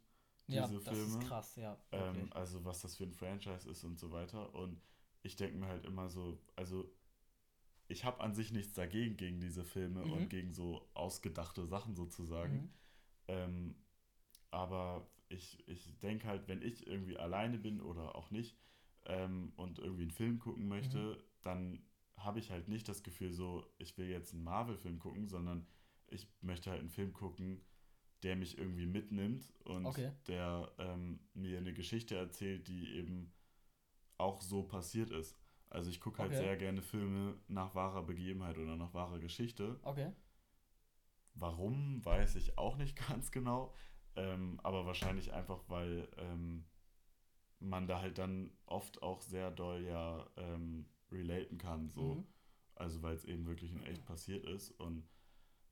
[0.46, 1.18] Ja, diese das Filme.
[1.18, 1.76] ist krass, ja.
[1.92, 4.54] Ähm, also was das für ein Franchise ist und so weiter.
[4.54, 4.80] Und
[5.22, 6.90] ich denke mir halt immer so, also
[7.88, 10.12] ich habe an sich nichts dagegen gegen diese Filme Mhm.
[10.12, 12.54] und gegen so ausgedachte Sachen sozusagen.
[12.54, 12.70] Mhm.
[13.28, 13.76] Ähm,
[14.50, 18.56] aber ich, ich denke halt, wenn ich irgendwie alleine bin oder auch nicht
[19.06, 21.24] ähm, und irgendwie einen Film gucken möchte, Mhm.
[21.42, 21.82] dann
[22.16, 25.66] habe ich halt nicht das Gefühl so, ich will jetzt einen Marvel-Film gucken, sondern
[26.08, 27.60] ich möchte halt einen Film gucken,
[28.22, 30.10] der mich irgendwie mitnimmt und Okay.
[30.28, 33.32] der ähm, mir eine Geschichte erzählt, die eben
[34.18, 35.36] auch so passiert ist.
[35.70, 36.38] Also ich gucke halt Okay.
[36.38, 39.80] sehr gerne Filme nach wahrer Begebenheit oder nach wahrer Geschichte.
[39.84, 40.10] Okay.
[41.34, 43.74] Warum, weiß ich auch nicht ganz genau.
[44.16, 46.64] Ähm, aber wahrscheinlich einfach, weil ähm,
[47.60, 51.88] man da halt dann oft auch sehr doll ja ähm, relaten kann.
[51.90, 52.16] So.
[52.16, 52.26] Mhm.
[52.74, 54.70] Also weil es eben wirklich in echt passiert ist.
[54.72, 55.08] Und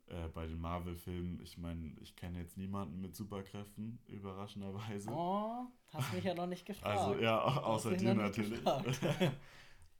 [0.06, 5.10] äh, bei den Marvel-Filmen, ich meine, ich kenne jetzt niemanden mit Superkräften, überraschenderweise.
[5.10, 6.98] Oh, hast mich ja noch nicht gefragt.
[6.98, 8.60] Also ja, außer dir natürlich.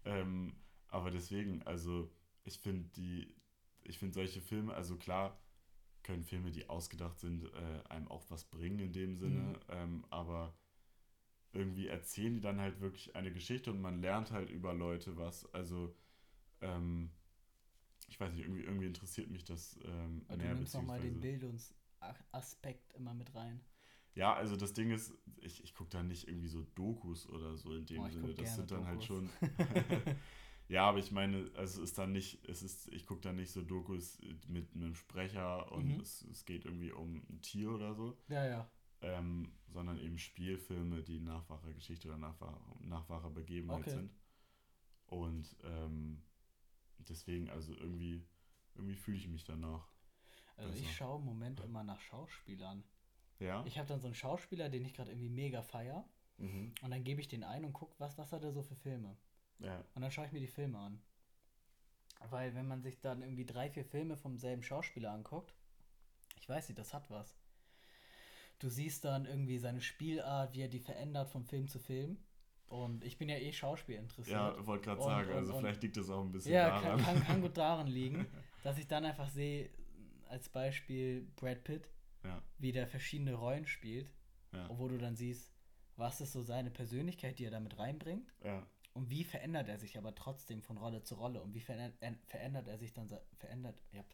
[0.04, 0.54] ähm,
[0.88, 2.10] aber deswegen, also
[2.44, 3.34] ich finde die,
[3.82, 5.38] ich finde solche Filme, also klar
[6.02, 9.56] können Filme, die ausgedacht sind, äh, einem auch was bringen in dem Sinne, Mhm.
[9.68, 10.54] ähm, aber
[11.52, 15.52] irgendwie erzählen die dann halt wirklich eine Geschichte und man lernt halt über Leute was.
[15.54, 15.94] Also
[16.62, 17.10] ähm,
[18.08, 21.20] ich weiß nicht, irgendwie, irgendwie interessiert mich das ähm, Aber du mehr nimmst nochmal den
[21.20, 23.60] Bildungsaspekt immer mit rein.
[24.14, 27.74] Ja, also das Ding ist, ich, ich gucke da nicht irgendwie so Dokus oder so
[27.74, 28.34] in dem Oh, Sinne.
[28.34, 29.08] Das sind dann halt Dokus.
[29.08, 29.30] schon.
[30.68, 33.52] ja, aber ich meine, also es ist dann nicht, es ist, ich gucke da nicht
[33.52, 36.02] so Dokus mit einem Sprecher und Mhm.
[36.02, 38.68] es, es geht irgendwie um ein Tier oder so, Ja, ja.
[39.02, 43.90] Ähm, sondern eben Spielfilme, die nach wahrer Geschichte oder nach, wahr- nach wahrer Begebenheit Okay.
[43.90, 44.14] sind.
[45.06, 46.22] Und ähm,
[46.98, 48.24] deswegen, also irgendwie,
[48.74, 49.88] irgendwie fühle ich mich danach.
[50.56, 50.82] Also Also.
[50.82, 52.84] ich schaue im Moment immer nach Schauspielern.
[53.38, 53.64] Ja?
[53.66, 56.08] Ich habe dann so einen Schauspieler, den ich gerade irgendwie mega feier.
[56.38, 56.72] Mhm.
[56.82, 59.16] Und dann gebe ich den ein und gucke, was, was hat er so für Filme.
[59.58, 59.84] Ja.
[59.94, 61.02] Und dann schaue ich mir die Filme an.
[62.30, 65.54] Weil wenn man sich dann irgendwie drei, vier Filme vom selben Schauspieler anguckt,
[66.36, 67.36] ich weiß nicht, das hat was.
[68.62, 72.16] Du siehst dann irgendwie seine Spielart, wie er die verändert von Film zu Film.
[72.68, 74.36] Und ich bin ja eh Schauspiel interessiert.
[74.38, 76.82] Ja, wollte gerade sagen, und- also und- vielleicht liegt es auch ein bisschen Ja, kann,
[76.98, 77.00] daran.
[77.04, 78.26] kann, kann gut daran liegen,
[78.62, 79.68] dass ich dann einfach sehe,
[80.28, 81.90] als Beispiel Brad Pitt,
[82.24, 82.40] Ja.
[82.58, 84.10] wie der verschiedene Rollen spielt,
[84.52, 84.68] Ja.
[84.78, 85.52] wo du dann siehst,
[85.96, 89.98] was ist so seine Persönlichkeit, die er damit reinbringt Ja, und wie verändert er sich
[89.98, 93.82] aber trotzdem von Rolle zu Rolle und wie verändert, er- verändert er sich dann, verändert,
[93.92, 94.04] ja.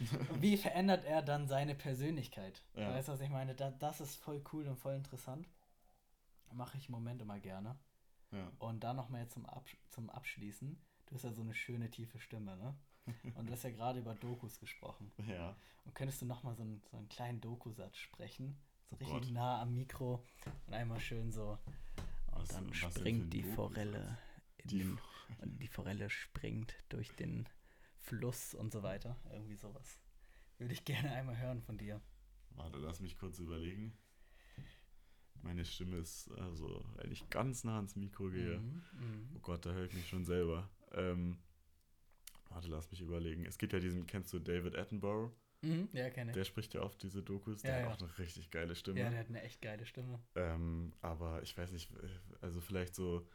[0.00, 2.62] Und wie verändert er dann seine Persönlichkeit?
[2.74, 2.90] Ja.
[2.94, 3.54] Weißt du, was ich meine?
[3.54, 5.48] Da, das ist voll cool und voll interessant.
[6.52, 7.76] Mache ich im Moment immer gerne.
[8.32, 8.50] ja.
[8.58, 10.78] Und da nochmal jetzt zum, Absch zum Abschließen.
[11.06, 12.74] Du hast ja so eine schöne tiefe Stimme, ne?
[13.36, 15.10] Und du hast ja gerade über Dokus gesprochen.
[15.26, 15.56] Ja.
[15.86, 18.58] Und könntest du nochmal so, einen- so einen kleinen Dokusatz sprechen?
[18.90, 19.32] So oh richtig Gott.
[19.32, 20.22] nah am Mikro
[20.66, 21.58] und einmal schön so.
[22.32, 24.18] Und was, dann was springt die Forelle.
[24.64, 24.98] Die, den,
[25.40, 27.48] und die Forelle springt durch den
[28.08, 29.16] Fluss und so weiter.
[29.30, 30.00] Irgendwie sowas.
[30.58, 32.00] Würde ich gerne einmal hören von dir.
[32.50, 33.96] Warte, lass mich kurz überlegen.
[35.42, 39.30] Meine Stimme ist, also, wenn ich ganz nah ans Mikro gehe, mhm, mhm.
[39.36, 40.68] oh Gott, da höre ich mich schon selber.
[40.92, 41.38] Ähm,
[42.48, 43.46] warte, lass mich überlegen.
[43.46, 45.32] Es gibt ja diesen, kennst du David Attenborough?
[45.62, 46.34] Mhm, ja, kenne ich.
[46.34, 48.06] Der spricht ja oft diese Dokus, der ja, hat ja.
[48.06, 49.00] auch eine richtig geile Stimme.
[49.00, 50.20] Ja, der hat eine echt geile Stimme.
[50.34, 51.92] Ähm, aber ich weiß nicht,
[52.40, 53.28] also vielleicht so,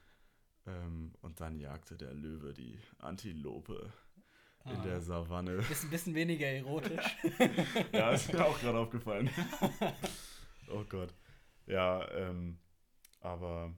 [0.65, 3.91] ähm, und dann jagte der Löwe die Antilope
[4.63, 4.71] ah.
[4.71, 5.53] in der Savanne.
[5.53, 7.17] Ist ein bisschen weniger erotisch.
[7.91, 9.29] ja, ist mir auch gerade aufgefallen.
[10.69, 11.13] oh Gott.
[11.65, 12.57] Ja, ähm,
[13.21, 13.73] aber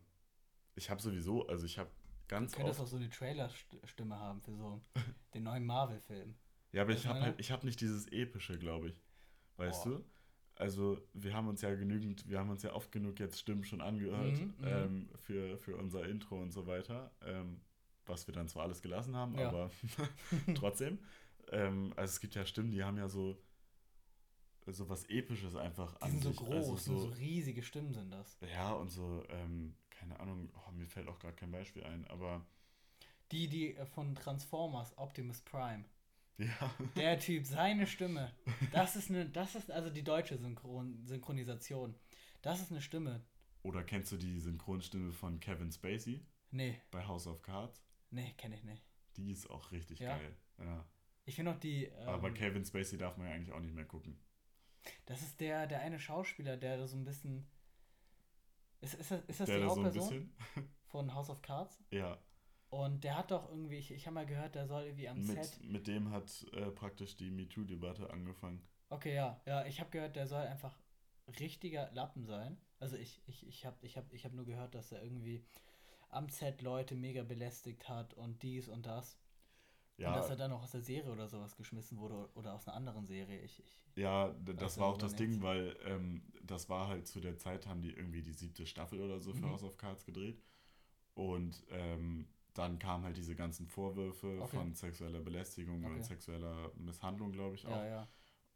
[0.75, 1.89] ich habe sowieso, also ich habe
[2.27, 4.81] ganz Du könntest auch so eine Trailer-Stimme haben für so
[5.33, 6.35] den neuen Marvel-Film.
[6.71, 9.01] Ja, aber ich habe halt, ich habe nicht dieses epische, glaube ich.
[9.57, 9.97] Weißt Boah.
[9.97, 10.05] du?
[10.55, 13.81] Also wir haben uns ja genügend, wir haben uns ja oft genug jetzt Stimmen schon
[13.81, 14.63] angehört mhm, mhm.
[14.63, 17.11] ähm, für, für unser Intro und so weiter.
[17.21, 17.61] Ähm,
[18.07, 19.49] was wir dann zwar alles gelassen haben, ja.
[19.49, 19.71] aber
[20.55, 20.99] trotzdem.
[21.51, 23.37] Ähm, also es gibt ja Stimmen, die haben ja so
[24.67, 26.35] so was Episches einfach die an sind sich.
[26.35, 28.37] so groß, also so, so, riesige Stimmen sind das.
[28.51, 32.45] Ja, und so, ähm, keine Ahnung, oh, mir fällt auch gerade kein Beispiel ein, aber.
[33.31, 35.85] Die, die äh, von Transformers, Optimus Prime.
[36.37, 36.75] Ja.
[36.95, 38.31] Der Typ, seine Stimme.
[38.71, 41.95] Das ist eine, das ist also die deutsche Synchron Synchronisation.
[42.41, 43.23] Das ist eine Stimme.
[43.63, 46.25] Oder kennst du die Synchronstimme von Kevin Spacey?
[46.51, 46.79] Nee.
[46.91, 47.83] Bei House of Cards?
[48.15, 48.81] Nee, kenne ich nicht.
[49.17, 50.17] Die ist auch richtig ja.
[50.17, 50.35] geil.
[50.59, 50.85] Ja.
[51.25, 51.85] Ich finde auch die.
[51.85, 54.17] Ähm, Aber Kevin Spacey darf man ja eigentlich auch nicht mehr gucken.
[55.05, 57.45] Das ist der, der eine Schauspieler, der da so ein bisschen.
[58.79, 60.33] Ist, ist das, ist das der die Hauptperson?
[60.55, 61.83] So von House of Cards?
[61.91, 62.17] Ja.
[62.69, 65.43] Und der hat doch irgendwie, ich, ich habe mal gehört, der soll irgendwie am mit,
[65.43, 65.63] Set.
[65.63, 68.65] Mit dem hat äh, praktisch die MeToo-Debatte angefangen.
[68.89, 69.41] Okay, ja.
[69.45, 70.77] Ja, ich habe gehört, der soll einfach
[71.39, 72.57] richtiger Lappen sein.
[72.79, 75.45] Also ich, ich, ich habe ich hab, ich hab nur gehört, dass er irgendwie
[76.15, 79.17] am Set Leute mega belästigt hat und dies und das.
[79.97, 80.09] Ja.
[80.09, 82.75] Und dass er dann auch aus der Serie oder sowas geschmissen wurde oder aus einer
[82.75, 83.41] anderen Serie.
[83.41, 87.37] Ich, ich ja, das war auch das Ding, weil ähm, das war halt zu der
[87.37, 89.51] Zeit, haben die irgendwie die siebte Staffel oder so für mhm.
[89.51, 90.41] House of Cards gedreht.
[91.13, 94.57] Und ähm, dann kamen halt diese ganzen Vorwürfe okay.
[94.57, 95.93] von sexueller Belästigung okay.
[95.93, 97.71] und sexueller Misshandlung, glaube ich auch.
[97.71, 98.07] Ja, ja.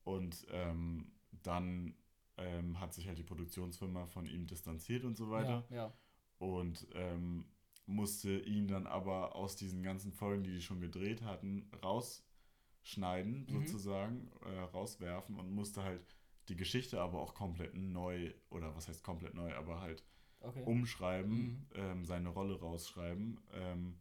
[0.03, 1.11] Und ähm,
[1.43, 1.95] dann
[2.37, 5.65] ähm, hat sich halt die Produktionsfirma von ihm distanziert und so weiter.
[5.69, 5.93] Ja, ja.
[6.39, 7.45] Und ähm,
[7.85, 13.47] musste ihn dann aber aus diesen ganzen Folgen, die die schon gedreht hatten, rausschneiden, mhm.
[13.49, 16.01] sozusagen, äh, rauswerfen und musste halt
[16.49, 20.03] die Geschichte aber auch komplett neu, oder was heißt komplett neu, aber halt
[20.39, 20.63] okay.
[20.65, 21.67] umschreiben, mhm.
[21.75, 23.99] ähm, seine Rolle rausschreiben, ähm,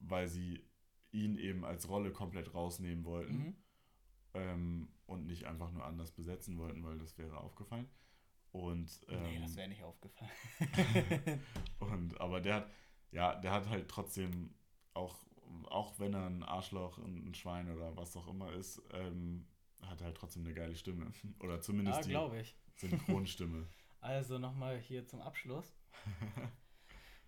[0.00, 0.62] weil sie
[1.10, 3.56] ihn eben als Rolle komplett rausnehmen wollten mhm.
[4.34, 7.88] ähm, und nicht einfach nur anders besetzen wollten, weil das wäre aufgefallen.
[8.52, 10.30] Und, nee, das ähm, wäre nicht aufgefallen.
[11.78, 12.70] und, aber der hat,
[13.10, 14.54] ja, der hat halt trotzdem
[14.94, 15.16] auch,
[15.64, 19.46] auch wenn er ein Arschloch, ein Schwein oder was auch immer ist, ähm,
[19.80, 21.12] hat er halt trotzdem eine geile Stimme.
[21.40, 22.44] Oder zumindest ja, die
[22.76, 23.66] Synchronstimme.
[24.00, 25.74] also nochmal hier zum Abschluss.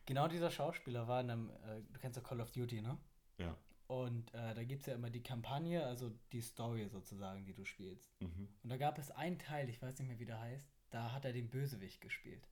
[0.06, 2.96] genau dieser Schauspieler war in einem, äh, du kennst ja Call of Duty, ne?
[3.38, 3.56] Ja.
[3.86, 7.64] Und äh, da gibt es ja immer die Kampagne, also die Story sozusagen, die du
[7.64, 8.18] spielst.
[8.20, 8.48] Mhm.
[8.62, 11.24] Und da gab es einen Teil, ich weiß nicht mehr, wie der heißt, da hat
[11.24, 12.49] er den Bösewicht gespielt.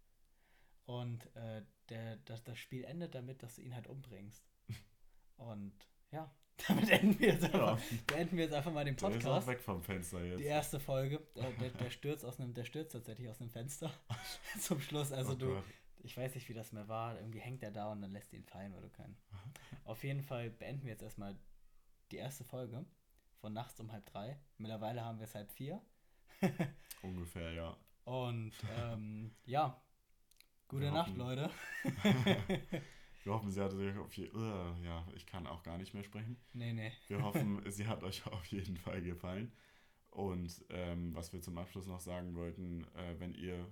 [0.85, 4.45] Und äh, der, das, das Spiel endet damit, dass du ihn halt umbringst.
[5.37, 5.75] Und
[6.11, 6.31] ja,
[6.69, 7.99] damit enden wir jetzt einfach, ja.
[8.07, 9.25] beenden wir jetzt einfach mal den Podcast.
[9.25, 10.41] Der ist auch weg vom Fenster jetzt.
[10.41, 13.91] Die erste Folge, der, der, der stürzt aus einem, der stürzt tatsächlich aus einem Fenster
[14.61, 15.13] zum Schluss.
[15.13, 15.65] Also oh du, Gott.
[16.03, 17.19] ich weiß nicht, wie das mehr war.
[17.19, 19.17] Irgendwie hängt er da und dann lässt ihn fallen, weil du keinen.
[19.85, 21.37] Auf jeden Fall beenden wir jetzt erstmal
[22.11, 22.85] die erste Folge
[23.41, 24.39] von nachts um halb drei.
[24.59, 25.81] Mittlerweile haben wir es halb vier.
[27.03, 27.77] Ungefähr, ja.
[28.05, 29.81] Und ähm, ja,
[30.69, 31.51] Gute wir Nacht, hoffen, Leute.
[33.25, 36.03] wir hoffen, sie hat euch auf jeden uh, ja, ich kann auch gar nicht mehr
[36.03, 36.37] sprechen.
[36.55, 36.93] Nee, nee.
[37.09, 39.53] Wir hoffen, sie hat euch auf jeden Fall gefallen.
[40.11, 43.67] Und ähm, was wir zum Abschluss noch sagen wollten, äh, wenn ihr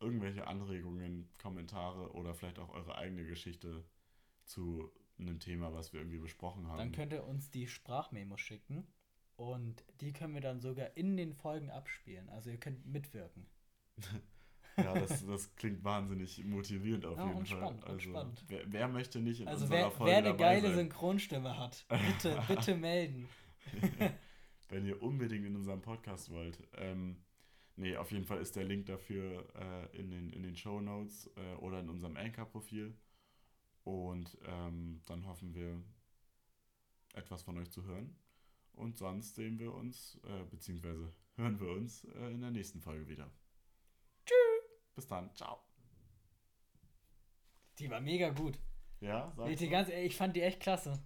[0.00, 3.84] irgendwelche Anregungen, Kommentare oder vielleicht auch eure eigene Geschichte
[4.44, 6.78] zu einem Thema, was wir irgendwie besprochen haben.
[6.78, 8.86] Dann könnt ihr uns die Sprachmemos schicken
[9.36, 12.28] und die können wir dann sogar in den Folgen abspielen.
[12.28, 13.46] Also ihr könnt mitwirken.
[14.78, 17.78] Ja, das, das klingt wahnsinnig motivierend auf ja, jeden Fall.
[17.84, 18.12] Also.
[18.46, 20.76] Wer, wer, möchte nicht in also unserer wer, Folge wer eine geile sein?
[20.76, 23.28] Synchronstimme hat, bitte, bitte melden.
[24.68, 26.62] Wenn ihr unbedingt in unserem Podcast wollt.
[26.76, 27.16] Ähm,
[27.74, 31.28] nee, auf jeden Fall ist der Link dafür äh, in den, in den Show Notes
[31.36, 32.94] äh, oder in unserem Anchor-Profil.
[33.82, 35.82] Und ähm, dann hoffen wir,
[37.14, 38.16] etwas von euch zu hören.
[38.72, 43.08] Und sonst sehen wir uns, äh, beziehungsweise hören wir uns äh, in der nächsten Folge
[43.08, 43.30] wieder.
[44.98, 45.32] Bis dann.
[45.36, 45.60] Ciao.
[47.78, 48.58] Die war mega gut.
[48.98, 49.70] Ja, sag ich.
[49.70, 51.00] Ganz, ich fand die echt klasse.